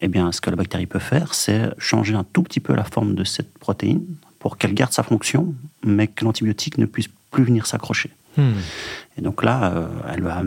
Eh 0.00 0.08
bien, 0.08 0.32
ce 0.32 0.40
que 0.40 0.50
la 0.50 0.56
bactérie 0.56 0.86
peut 0.86 0.98
faire, 0.98 1.34
c'est 1.34 1.70
changer 1.78 2.14
un 2.14 2.24
tout 2.24 2.42
petit 2.42 2.60
peu 2.60 2.74
la 2.74 2.84
forme 2.84 3.14
de 3.14 3.24
cette 3.24 3.52
protéine 3.58 4.04
pour 4.38 4.58
qu'elle 4.58 4.74
garde 4.74 4.92
sa 4.92 5.02
fonction, 5.02 5.54
mais 5.84 6.06
que 6.08 6.24
l'antibiotique 6.24 6.78
ne 6.78 6.86
puisse 6.86 7.08
plus 7.30 7.44
venir 7.44 7.66
s'accrocher. 7.66 8.10
Hmm. 8.36 8.52
Et 9.16 9.22
donc 9.22 9.42
là, 9.42 9.72
euh, 9.72 9.88
elle 10.12 10.22
va 10.22 10.42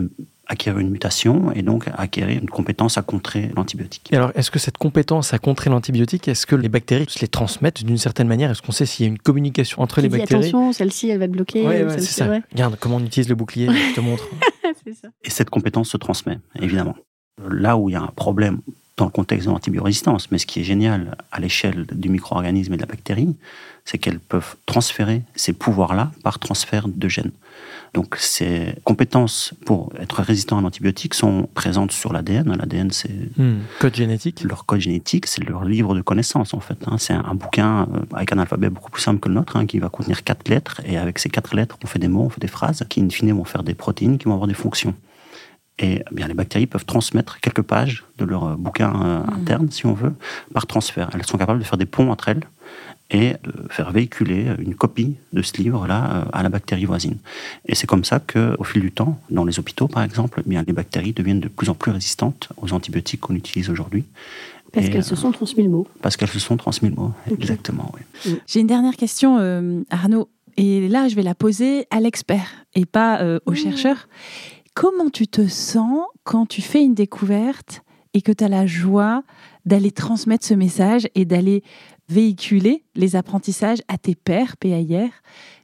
acquérir 0.50 0.79
une 0.79 0.89
mutation 0.89 1.51
et 1.53 1.62
donc 1.62 1.86
acquérir 1.96 2.38
une 2.41 2.50
compétence 2.50 2.98
à 2.98 3.01
contrer 3.03 3.51
l'antibiotique. 3.56 4.10
Et 4.12 4.15
alors, 4.18 4.32
est-ce 4.36 4.51
que 4.51 4.60
cette 4.60 4.77
compétence 4.77 5.34
à 5.34 5.38
contrer 5.39 5.70
l'antibiotique, 5.70 6.27
est-ce 6.27 6.46
que 6.46 6.56
les 6.56 6.68
bactéries 6.70 7.06
se 7.08 7.20
les 7.20 7.27
transmettent 7.27 7.86
d'une 7.86 7.98
certaine 8.00 8.27
manière? 8.27 8.50
Est-ce 8.51 8.62
qu'on 8.62 8.72
sait 8.72 8.86
s'il 8.88 9.06
y 9.06 9.08
a 9.08 9.12
une 9.12 9.20
communication 9.20 9.82
entre 9.82 9.96
Qui 9.96 10.01
les 10.01 10.10
dit, 10.10 10.18
bactéries? 10.18 10.41
attention, 10.50 10.74
celle-ci, 10.74 11.10
elle 11.10 11.20
va 11.20 11.27
te 11.27 11.32
bloquer. 11.34 11.65
Ouais, 11.65 11.84
ou 11.84 11.88
ouais, 11.88 11.94
c'est 12.00 12.01
ça. 12.01 12.27
ouais. 12.27 12.41
Regarde 12.51 12.75
comment 12.79 12.98
on 12.98 13.03
utilise 13.06 13.29
le 13.29 13.36
bouclier, 13.36 13.68
je 13.70 13.96
te 13.96 14.01
montre. 14.01 14.27
C'est 14.86 14.94
ça. 14.94 15.08
Et 15.24 15.29
cette 15.29 15.50
compétence 15.50 15.89
se 15.89 15.98
transmet, 15.98 16.39
évidemment. 16.62 16.96
Là 17.50 17.77
où 17.77 17.89
il 17.89 17.94
y 17.94 17.96
a 17.96 18.01
un 18.01 18.08
problème 18.15 18.60
dans 19.00 19.06
le 19.06 19.12
contexte 19.12 19.48
de 19.48 19.51
l'antibiorésistance, 19.53 20.29
mais 20.29 20.38
ce 20.38 20.46
qui 20.46 20.60
est 20.60 20.63
génial 20.63 21.15
à 21.32 21.39
l'échelle 21.39 21.86
du 21.91 22.10
micro-organisme 22.10 22.74
et 22.74 22.75
de 22.75 22.82
la 22.82 22.86
bactérie, 22.88 23.34
c'est 23.86 23.98
qu'elles 23.98 24.20
peuvent 24.20 24.56
transférer 24.65 25.24
ces 25.36 25.53
pouvoirs-là 25.53 26.12
par 26.22 26.38
transfert 26.38 26.88
de 26.89 27.08
gènes. 27.08 27.32
Donc 27.94 28.18
ces 28.18 28.75
compétences 28.84 29.53
pour 29.65 29.91
être 30.00 30.22
résistant 30.22 30.58
à 30.60 30.62
l'antibiotique 30.62 31.13
sont 31.13 31.48
présentes 31.53 31.91
sur 31.94 32.12
l'ADN. 32.13 32.56
L'ADN, 32.56 32.91
c'est 32.91 33.10
Hmm. 33.38 33.60
Code 33.79 33.96
génétique 33.96 34.44
leur 34.44 34.65
code 34.65 34.82
génétique, 34.82 35.25
c'est 35.27 35.44
leur 35.44 35.63
livre 35.63 35.96
de 35.96 36.01
connaissances 36.01 36.53
en 36.53 36.60
fait. 36.60 36.77
hein. 36.88 36.98
C'est 36.98 37.13
un, 37.13 37.36
bouquin 37.36 37.88
euh, 37.94 38.01
avec 38.13 38.32
un 38.34 38.38
alphabet 38.39 38.70
beaucoup 38.70 38.91
plus 38.91 39.01
simple 39.01 39.20
que 39.22 39.29
le 39.29 39.36
nôtre, 39.36 39.56
hein, 39.56 39.65
qui 39.65 39.79
va 39.79 39.89
contenir 39.89 40.24
quatre 40.24 40.50
lettres, 40.50 40.82
et 40.86 40.98
avec 40.98 41.20
ces 41.20 41.29
quatre 41.29 41.56
lettres, 41.56 41.77
on 41.84 41.88
fait 41.88 42.00
des 42.00 42.08
mots, 42.10 42.24
on 42.24 42.29
fait 42.29 42.41
des 42.41 42.48
phrases, 42.48 42.84
qui 42.89 43.01
in 43.01 43.10
fine 43.10 43.32
vont 43.32 43.46
faire 43.46 43.63
des 43.63 43.74
protéines, 43.75 44.18
qui 44.18 44.25
vont 44.25 44.34
avoir 44.34 44.48
des 44.48 44.53
fonctions. 44.53 44.94
Et 45.80 46.02
eh 46.12 46.14
bien, 46.14 46.28
les 46.28 46.34
bactéries 46.34 46.68
peuvent 46.68 46.86
transmettre 46.86 47.40
quelques 47.40 47.62
pages 47.62 48.04
de 48.18 48.26
leur 48.26 48.44
euh, 48.44 48.56
bouquin 48.56 48.94
euh, 49.02 49.34
interne, 49.34 49.72
si 49.72 49.86
on 49.86 49.94
veut, 49.94 50.14
par 50.54 50.68
transfert. 50.68 51.10
Elles 51.14 51.26
sont 51.26 51.38
capables 51.38 51.60
de 51.60 51.64
faire 51.64 51.78
des 51.78 51.86
ponts 51.86 52.12
entre 52.12 52.28
elles 52.28 52.42
et 53.12 53.34
de 53.44 53.54
faire 53.70 53.92
véhiculer 53.92 54.52
une 54.60 54.76
copie 54.76 55.16
de 55.34 55.42
ce 55.42 55.58
livre-là 55.58 56.12
euh, 56.12 56.26
à 56.34 56.44
la 56.44 56.50
bactérie 56.50 56.86
voisine. 56.86 57.18
Et 57.66 57.76
c'est 57.76 57.88
comme 57.88 58.04
ça 58.04 58.20
qu'au 58.20 58.64
fil 58.64 58.82
du 58.82 58.92
temps, 58.92 59.20
dans 59.30 59.46
les 59.46 59.58
hôpitaux 59.58 59.88
par 59.88 60.04
exemple, 60.04 60.44
eh 60.46 60.50
bien, 60.50 60.64
les 60.68 60.74
bactéries 60.74 61.13
deviennent 61.13 61.39
de 61.39 61.48
plus 61.48 61.70
en 61.70 61.76
plus 61.76 61.92
résistantes 61.92 62.50
aux 62.58 62.74
antibiotiques 62.74 63.22
qu'on 63.22 63.36
utilise 63.36 63.70
aujourd'hui. 63.70 64.04
Parce 64.72 64.89
qu'elles 64.89 65.04
se 65.04 65.15
sont 65.15 65.32
transmis 65.32 65.63
le 65.63 65.70
mot. 65.70 65.88
parce 66.02 66.15
qu'elles 66.15 66.30
se 66.30 66.39
sont 66.39 66.58
transmis 66.58 66.89
le 66.89 66.96
mot. 66.96 67.12
Exactement, 67.32 67.92
oui. 67.96 68.36
J'ai 68.46 68.60
une 68.60 68.68
dernière 68.68 68.96
question, 68.96 69.38
euh, 69.39 69.82
Arnaud. 69.89 70.30
Et 70.58 70.88
là, 70.89 71.08
je 71.08 71.15
vais 71.15 71.24
la 71.24 71.36
poser 71.36 71.88
à 71.89 72.00
l'expert 72.00 72.65
et 72.76 72.86
pas 72.86 73.22
euh, 73.22 73.39
au 73.46 73.54
chercheur. 73.54 74.08
Comment 74.80 75.10
tu 75.10 75.28
te 75.28 75.46
sens 75.46 76.06
quand 76.24 76.46
tu 76.46 76.62
fais 76.62 76.82
une 76.82 76.94
découverte 76.94 77.82
et 78.13 78.22
que 78.22 78.32
tu 78.32 78.46
as 78.46 78.48
la 78.48 78.65
joie 78.65 79.24
d'aller 79.65 79.92
transmettre 79.92 80.46
ce 80.46 80.54
message 80.54 81.06
et 81.15 81.26
d'aller 81.26 81.63
véhiculer 82.08 82.86
les 82.96 83.18
apprentissages 83.18 83.80
à 83.89 83.98
tes 83.98 84.15
pairs, 84.15 84.56
PAIR 84.56 85.10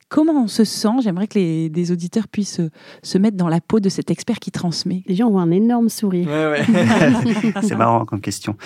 Comment 0.10 0.44
on 0.44 0.50
se 0.50 0.66
sent? 0.66 0.98
J'aimerais 1.02 1.28
que 1.28 1.40
les, 1.40 1.70
des 1.70 1.94
auditeurs 1.94 2.28
puissent 2.28 2.58
se, 2.58 2.70
se 3.04 3.18
mettre 3.18 3.38
dans 3.38 3.48
la 3.48 3.62
peau 3.62 3.80
de 3.80 3.88
cet 3.88 4.12
expert 4.12 4.40
qui 4.40 4.52
transmet. 4.52 5.02
Les 5.08 5.16
gens 5.16 5.30
ont 5.30 5.40
un 5.40 5.52
énorme 5.52 5.88
sourire. 5.88 6.28
Ouais, 6.28 6.48
ouais. 6.48 7.62
C'est 7.64 7.76
marrant 7.78 8.04
comme 8.04 8.20
question. 8.20 8.58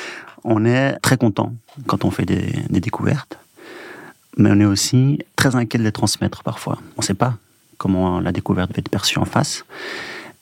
On 0.44 0.66
est 0.66 0.94
très 1.04 1.18
content 1.18 1.54
quand 1.86 2.06
on 2.06 2.10
fait 2.10 2.26
des, 2.26 2.56
des 2.72 2.80
découvertes, 2.80 3.38
mais 4.36 4.50
on 4.52 4.60
est 4.60 4.66
aussi 4.66 5.20
très 5.36 5.56
inquiet 5.56 5.78
de 5.78 5.84
les 5.84 5.92
transmettre 5.92 6.42
parfois. 6.42 6.80
On 6.98 7.02
ne 7.02 7.06
sait 7.06 7.14
pas 7.14 7.36
comment 7.78 8.20
la 8.20 8.32
découverte 8.32 8.72
va 8.72 8.80
être 8.80 8.90
perçue 8.90 9.20
en 9.20 9.26
face. 9.26 9.64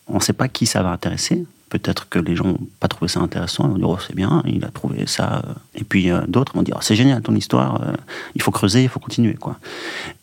On 0.10 0.16
ne 0.16 0.20
sait 0.20 0.34
pas 0.34 0.48
qui 0.48 0.66
ça 0.66 0.84
va 0.84 0.92
intéresser. 0.92 1.46
Peut-être 1.70 2.08
que 2.08 2.18
les 2.18 2.36
gens 2.36 2.46
n'ont 2.46 2.68
pas 2.80 2.88
trouvé 2.88 3.10
ça 3.10 3.20
intéressant. 3.20 3.66
Ils 3.66 3.72
vont 3.72 3.78
dire, 3.78 3.90
oh, 3.90 3.98
c'est 4.06 4.16
bien, 4.16 4.42
il 4.46 4.64
a 4.64 4.70
trouvé 4.70 5.06
ça. 5.06 5.44
Et 5.76 5.84
puis 5.84 6.10
euh, 6.10 6.22
d'autres 6.26 6.54
vont 6.56 6.64
dire, 6.64 6.76
oh, 6.78 6.82
c'est 6.82 6.96
génial 6.96 7.22
ton 7.22 7.36
histoire, 7.36 7.82
euh, 7.82 7.94
il 8.36 8.42
faut 8.42 8.52
creuser, 8.52 8.84
il 8.84 8.90
faut 8.90 9.02
continuer. 9.02 9.34
quoi. 9.34 9.58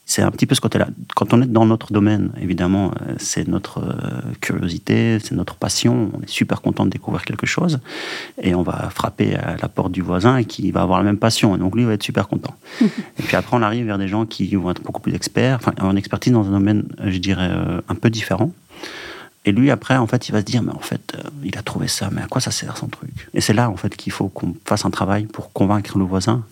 C'est 0.06 0.22
un 0.22 0.30
petit 0.30 0.46
peu 0.46 0.54
ce 0.54 0.62
côté-là. 0.62 0.88
Quand 1.14 1.34
on 1.34 1.42
est 1.42 1.46
dans 1.46 1.66
notre 1.66 1.92
domaine, 1.92 2.30
évidemment, 2.40 2.92
euh, 2.92 3.14
c'est 3.18 3.46
notre 3.46 3.82
curiosité, 4.40 5.18
c'est 5.22 5.34
notre 5.34 5.56
passion. 5.56 6.10
On 6.14 6.22
est 6.22 6.30
super 6.30 6.62
content 6.62 6.86
de 6.86 6.90
découvrir 6.90 7.26
quelque 7.26 7.46
chose. 7.46 7.78
Et 8.40 8.54
on 8.54 8.62
va 8.62 8.88
frapper 8.88 9.34
à 9.34 9.56
la 9.60 9.68
porte 9.68 9.92
du 9.92 10.00
voisin 10.00 10.42
qui 10.44 10.70
va 10.70 10.80
avoir 10.80 10.98
la 10.98 11.04
même 11.04 11.18
passion. 11.18 11.56
Et 11.56 11.58
donc 11.58 11.74
lui, 11.74 11.82
il 11.82 11.86
va 11.86 11.92
être 11.92 12.02
super 12.02 12.26
content. 12.26 12.54
et 12.82 13.22
puis 13.22 13.36
après, 13.36 13.54
on 13.54 13.62
arrive 13.62 13.84
vers 13.84 13.98
des 13.98 14.08
gens 14.08 14.24
qui 14.24 14.54
vont 14.56 14.70
être 14.70 14.82
beaucoup 14.82 15.02
plus 15.02 15.14
experts, 15.14 15.58
enfin, 15.60 15.74
une 15.90 15.98
expertise 15.98 16.32
dans 16.32 16.46
un 16.46 16.52
domaine, 16.52 16.84
je 17.04 17.18
dirais, 17.18 17.50
un 17.86 17.94
peu 17.94 18.08
différent. 18.08 18.50
Et 19.46 19.52
lui, 19.52 19.70
après, 19.70 19.96
en 19.96 20.06
fait, 20.06 20.28
il 20.28 20.32
va 20.32 20.40
se 20.40 20.44
dire, 20.44 20.62
mais 20.62 20.72
en 20.72 20.80
fait, 20.80 21.14
euh, 21.14 21.28
il 21.42 21.56
a 21.58 21.62
trouvé 21.62 21.86
ça, 21.86 22.08
mais 22.10 22.22
à 22.22 22.26
quoi 22.26 22.40
ça 22.40 22.50
sert 22.50 22.76
son 22.76 22.88
truc? 22.88 23.10
Et 23.34 23.40
c'est 23.40 23.52
là, 23.52 23.68
en 23.68 23.76
fait, 23.76 23.94
qu'il 23.94 24.12
faut 24.12 24.28
qu'on 24.28 24.54
fasse 24.64 24.84
un 24.84 24.90
travail 24.90 25.26
pour 25.26 25.52
convaincre 25.52 25.98
le 25.98 26.04
voisin 26.04 26.44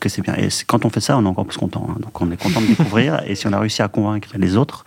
que 0.00 0.08
c'est 0.08 0.22
bien. 0.22 0.34
Et 0.36 0.48
quand 0.66 0.84
on 0.84 0.90
fait 0.90 1.00
ça, 1.00 1.18
on 1.18 1.24
est 1.24 1.28
encore 1.28 1.46
plus 1.46 1.58
content. 1.58 1.86
hein. 1.90 1.96
Donc, 2.00 2.20
on 2.20 2.30
est 2.30 2.40
content 2.40 2.60
de 2.60 2.66
découvrir. 2.66 3.22
et 3.26 3.34
si 3.34 3.48
on 3.48 3.52
a 3.52 3.58
réussi 3.58 3.82
à 3.82 3.88
convaincre 3.88 4.28
les 4.38 4.56
autres, 4.56 4.84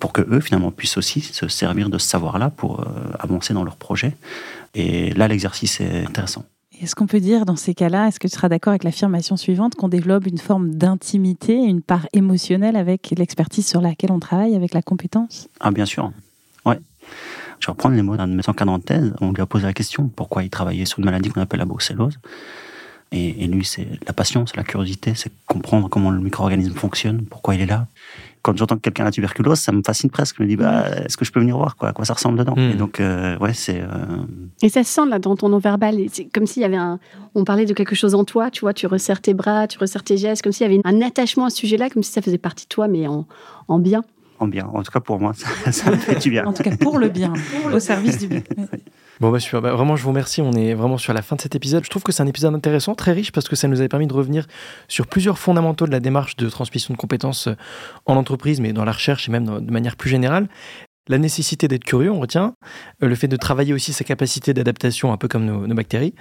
pour 0.00 0.12
que 0.12 0.22
eux, 0.22 0.40
finalement, 0.40 0.70
puissent 0.70 0.96
aussi 0.96 1.20
se 1.20 1.48
servir 1.48 1.90
de 1.90 1.98
ce 1.98 2.08
savoir-là 2.08 2.50
pour 2.50 2.80
euh, 2.80 2.84
avancer 3.18 3.52
dans 3.52 3.62
leur 3.62 3.76
projet. 3.76 4.16
Et 4.74 5.12
là, 5.12 5.28
l'exercice 5.28 5.80
est 5.80 6.06
intéressant. 6.06 6.44
Est-ce 6.80 6.94
qu'on 6.94 7.06
peut 7.06 7.20
dire 7.20 7.44
dans 7.44 7.56
ces 7.56 7.74
cas-là, 7.74 8.08
est-ce 8.08 8.18
que 8.18 8.26
tu 8.26 8.34
seras 8.34 8.48
d'accord 8.48 8.70
avec 8.70 8.84
l'affirmation 8.84 9.36
suivante, 9.36 9.74
qu'on 9.74 9.88
développe 9.88 10.26
une 10.26 10.38
forme 10.38 10.74
d'intimité, 10.74 11.52
une 11.54 11.82
part 11.82 12.06
émotionnelle 12.14 12.74
avec 12.74 13.12
l'expertise 13.18 13.66
sur 13.66 13.82
laquelle 13.82 14.10
on 14.10 14.18
travaille, 14.18 14.56
avec 14.56 14.72
la 14.72 14.80
compétence? 14.80 15.48
Ah, 15.60 15.70
bien 15.70 15.84
sûr. 15.84 16.10
Je 17.60 17.66
vais 17.66 17.72
reprendre 17.72 17.94
les 17.94 18.02
mots 18.02 18.16
d'un 18.16 18.26
de 18.28 18.34
mes 18.34 18.42
thèse. 18.84 19.12
On 19.20 19.32
lui 19.32 19.42
a 19.42 19.46
posé 19.46 19.66
la 19.66 19.72
question 19.72 20.08
pourquoi 20.08 20.42
il 20.42 20.50
travaillait 20.50 20.86
sur 20.86 20.98
une 20.98 21.04
maladie 21.04 21.28
qu'on 21.30 21.40
appelle 21.40 21.60
la 21.60 21.66
brucellose. 21.66 22.18
Et, 23.12 23.44
et 23.44 23.46
lui, 23.48 23.64
c'est 23.64 23.88
la 24.06 24.12
passion, 24.12 24.46
c'est 24.46 24.56
la 24.56 24.62
curiosité, 24.62 25.14
c'est 25.16 25.32
comprendre 25.46 25.88
comment 25.88 26.10
le 26.12 26.20
micro-organisme 26.20 26.74
fonctionne, 26.74 27.22
pourquoi 27.22 27.56
il 27.56 27.60
est 27.60 27.66
là. 27.66 27.88
Quand 28.42 28.56
j'entends 28.56 28.76
que 28.76 28.82
quelqu'un 28.82 29.02
a 29.02 29.06
la 29.06 29.10
tuberculose, 29.10 29.58
ça 29.58 29.72
me 29.72 29.82
fascine 29.84 30.10
presque. 30.10 30.36
Je 30.38 30.42
me 30.44 30.48
dis, 30.48 30.56
bah, 30.56 30.86
est-ce 31.04 31.16
que 31.16 31.24
je 31.24 31.32
peux 31.32 31.40
venir 31.40 31.56
voir 31.58 31.76
quoi, 31.76 31.88
à 31.88 31.92
quoi 31.92 32.04
ça 32.04 32.14
ressemble 32.14 32.38
dedans? 32.38 32.54
Mm. 32.56 32.70
Et 32.70 32.74
donc, 32.74 33.00
euh, 33.00 33.36
ouais, 33.38 33.52
c'est. 33.52 33.80
euh, 33.82 33.88
Et 34.62 34.68
ça 34.68 34.84
se 34.84 34.90
sent 34.94 35.06
là 35.08 35.18
dans 35.18 35.34
ton 35.36 35.48
non-verbal. 35.48 35.96
C'est 36.10 36.24
comme 36.26 36.46
s'il 36.46 36.62
y 36.62 36.64
avait 36.64 36.76
un. 36.76 37.00
On 37.34 37.44
parlait 37.44 37.66
de 37.66 37.74
quelque 37.74 37.96
chose 37.96 38.14
en 38.14 38.24
toi, 38.24 38.50
tu 38.50 38.60
vois, 38.60 38.72
tu 38.72 38.86
resserres 38.86 39.20
tes 39.20 39.34
bras, 39.34 39.66
tu 39.66 39.76
resserres 39.78 40.04
tes 40.04 40.16
gestes, 40.16 40.42
comme 40.42 40.52
s'il 40.52 40.66
y 40.70 40.72
avait 40.72 40.80
un 40.84 41.02
attachement 41.02 41.46
à 41.46 41.50
ce 41.50 41.56
sujet-là, 41.58 41.90
comme 41.90 42.02
si 42.04 42.12
ça 42.12 42.22
faisait 42.22 42.38
partie 42.38 42.64
de 42.64 42.70
toi, 42.70 42.86
mais 42.88 43.06
en, 43.08 43.26
en 43.68 43.78
bien. 43.78 44.04
En 44.40 44.48
bien. 44.48 44.66
En 44.74 44.82
tout 44.82 44.90
cas, 44.90 45.00
pour 45.00 45.20
moi, 45.20 45.32
ça, 45.64 45.70
ça 45.72 45.90
me 45.90 45.96
fait 45.96 46.18
du 46.18 46.30
bien. 46.30 46.44
En 46.46 46.52
tout 46.52 46.62
cas, 46.62 46.76
pour 46.76 46.98
le 46.98 47.08
bien, 47.08 47.32
au 47.72 47.78
service 47.78 48.18
du 48.18 48.26
bien. 48.28 48.42
Bon, 49.20 49.30
bah 49.30 49.38
super. 49.38 49.60
Bah, 49.60 49.72
vraiment, 49.72 49.96
je 49.96 50.02
vous 50.02 50.08
remercie. 50.08 50.40
On 50.40 50.52
est 50.52 50.72
vraiment 50.72 50.96
sur 50.96 51.12
la 51.12 51.20
fin 51.20 51.36
de 51.36 51.42
cet 51.42 51.54
épisode. 51.54 51.84
Je 51.84 51.90
trouve 51.90 52.02
que 52.02 52.10
c'est 52.10 52.22
un 52.22 52.26
épisode 52.26 52.54
intéressant, 52.54 52.94
très 52.94 53.12
riche, 53.12 53.32
parce 53.32 53.50
que 53.50 53.54
ça 53.54 53.68
nous 53.68 53.78
avait 53.78 53.88
permis 53.90 54.06
de 54.06 54.14
revenir 54.14 54.46
sur 54.88 55.06
plusieurs 55.06 55.38
fondamentaux 55.38 55.84
de 55.86 55.90
la 55.90 56.00
démarche 56.00 56.36
de 56.36 56.48
transmission 56.48 56.94
de 56.94 56.98
compétences 56.98 57.48
euh, 57.48 57.54
en 58.06 58.16
entreprise, 58.16 58.62
mais 58.62 58.72
dans 58.72 58.86
la 58.86 58.92
recherche 58.92 59.28
et 59.28 59.32
même 59.32 59.44
dans- 59.44 59.60
de 59.60 59.70
manière 59.70 59.96
plus 59.96 60.08
générale. 60.08 60.48
La 61.10 61.18
nécessité 61.18 61.66
d'être 61.66 61.82
curieux, 61.82 62.12
on 62.12 62.20
retient. 62.20 62.54
Euh, 63.02 63.08
Le 63.08 63.16
fait 63.16 63.26
de 63.26 63.34
travailler 63.34 63.74
aussi 63.74 63.92
sa 63.92 64.04
capacité 64.04 64.54
d'adaptation, 64.54 65.12
un 65.12 65.16
peu 65.16 65.26
comme 65.26 65.44
nos, 65.44 65.74
bactéries. 65.74 66.14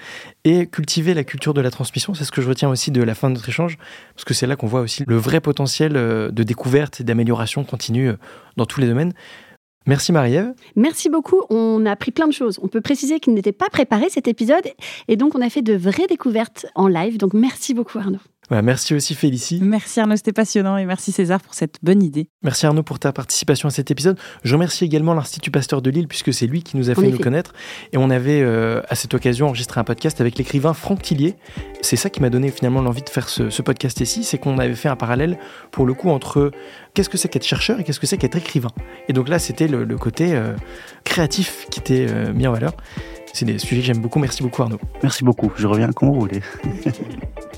Et 0.46 0.66
cultiver 0.66 1.14
la 1.14 1.24
culture 1.24 1.54
de 1.54 1.62
la 1.62 1.70
transmission, 1.70 2.16
c'est 2.16 2.24
ce 2.24 2.32
que 2.32 2.42
je 2.42 2.50
retiens 2.50 2.70
aussi 2.70 2.90
de 2.90 3.04
la 3.04 3.14
fin 3.14 3.30
de 3.30 3.36
notre 3.36 3.48
échange, 3.48 3.78
parce 4.16 4.26
que 4.26 4.34
c'est 4.34 4.48
là 4.48 4.56
qu'on 4.56 4.66
voit 4.66 4.82
aussi 4.82 5.04
le 5.06 5.16
vrai 5.16 5.42
potentiel 5.42 5.96
euh, 5.96 6.32
de 6.32 6.42
découverte 6.42 7.02
et 7.02 7.04
d'amélioration 7.04 7.64
continue 7.64 8.10
euh, 8.10 8.18
dans 8.58 8.66
tous 8.66 8.82
les 8.82 8.88
domaines. 8.88 9.14
Merci 9.86 10.12
Marie-Ève. 10.12 10.54
Merci 10.76 11.08
beaucoup. 11.08 11.44
On 11.52 11.86
a 11.86 11.92
appris 11.92 12.10
plein 12.10 12.28
de 12.28 12.34
choses. 12.34 12.60
On 12.64 12.68
peut 12.68 12.82
préciser 12.82 13.20
qu'il 13.20 13.36
n'était 13.36 13.52
pas 13.52 13.70
préparé 13.70 14.10
cet 14.10 14.28
épisode 14.28 14.68
et 15.08 15.18
donc 15.18 15.36
on 15.36 15.42
a 15.42 15.52
fait 15.52 15.62
de 15.62 15.76
vraies 15.76 16.08
découvertes 16.08 16.66
en 16.74 16.88
live. 16.88 17.18
Donc 17.18 17.36
merci 17.36 17.76
beaucoup 17.76 18.00
Arnaud. 18.00 18.20
Voilà, 18.50 18.64
merci 18.64 18.96
aussi 18.96 19.14
Félicie. 19.14 19.60
Merci 19.62 20.00
Arnaud, 20.00 20.16
c'était 20.16 20.34
passionnant 20.34 20.78
et 20.78 20.86
merci 20.86 21.12
César 21.12 21.40
pour 21.40 21.54
cette 21.54 21.78
bonne 21.84 22.02
idée. 22.02 22.30
Merci 22.42 22.66
Arnaud 22.66 22.82
pour 22.82 22.98
ta 22.98 23.14
participation 23.14 23.68
à 23.68 23.72
cet 23.72 23.92
épisode. 23.92 24.18
Je 24.44 24.56
remercie 24.56 24.86
également 24.86 25.14
l'Institut 25.14 25.52
Pasteur 25.52 25.84
de 25.84 25.92
Lille 25.92 26.08
puisque 26.08 26.34
c'est 26.34 26.48
lui 26.48 26.64
qui 26.64 26.76
nous 26.76 26.90
a 26.90 26.96
fait 26.96 27.10
nous 27.10 27.20
connaître. 27.20 27.54
Et 27.94 27.98
on 27.98 28.10
avait 28.10 28.42
euh, 28.42 28.82
à 28.90 28.96
cette 28.96 29.14
occasion 29.14 29.48
enregistré 29.48 29.80
un 29.80 29.84
podcast 29.84 30.20
avec 30.20 30.38
l'écrivain 30.40 30.74
Franck 30.74 31.04
Tillier. 31.04 31.36
C'est 31.82 31.96
ça 31.96 32.10
qui 32.10 32.22
m'a 32.22 32.32
donné 32.32 32.50
finalement 32.50 32.82
l'envie 32.82 33.04
de 33.04 33.10
faire 33.10 33.30
ce, 33.30 33.62
podcast 33.62 34.00
ici, 34.02 34.24
c'est 34.24 34.40
qu'on 34.40 34.58
avait 34.58 34.74
fait 34.74 34.90
un 34.90 34.96
parallèle 34.96 35.38
pour 35.72 35.86
le 35.86 35.94
coup 35.94 36.10
entre 36.10 36.52
qu'est-ce 36.96 37.10
que 37.10 37.18
c'est 37.18 37.30
qu'être 37.30 37.46
chercheur 37.46 37.80
et 37.80 37.84
qu'est-ce 37.84 38.00
que 38.00 38.08
c'est 38.08 38.18
qu'être 38.18 38.38
écrivain. 38.38 38.72
Et 39.08 39.14
donc 39.14 39.30
là, 39.30 39.38
c'était 39.38 39.68
le, 39.68 39.86
côté 39.98 40.34
euh, 40.34 40.56
créatif 41.04 41.68
qui 41.70 41.80
était 41.80 42.08
euh, 42.10 42.34
mis 42.34 42.48
en 42.48 42.52
valeur. 42.52 42.74
C'est 43.32 43.46
des 43.46 43.60
sujets 43.60 43.82
que 43.82 43.88
j'aime 43.88 44.02
beaucoup. 44.02 44.18
Merci 44.18 44.42
beaucoup 44.42 44.64
Arnaud. 44.64 44.80
Merci 45.04 45.24
beaucoup. 45.24 45.52
Je 45.56 45.68
reviens 45.68 45.92
quand 45.92 46.08
vous 46.08 46.20
voulez. 46.20 46.42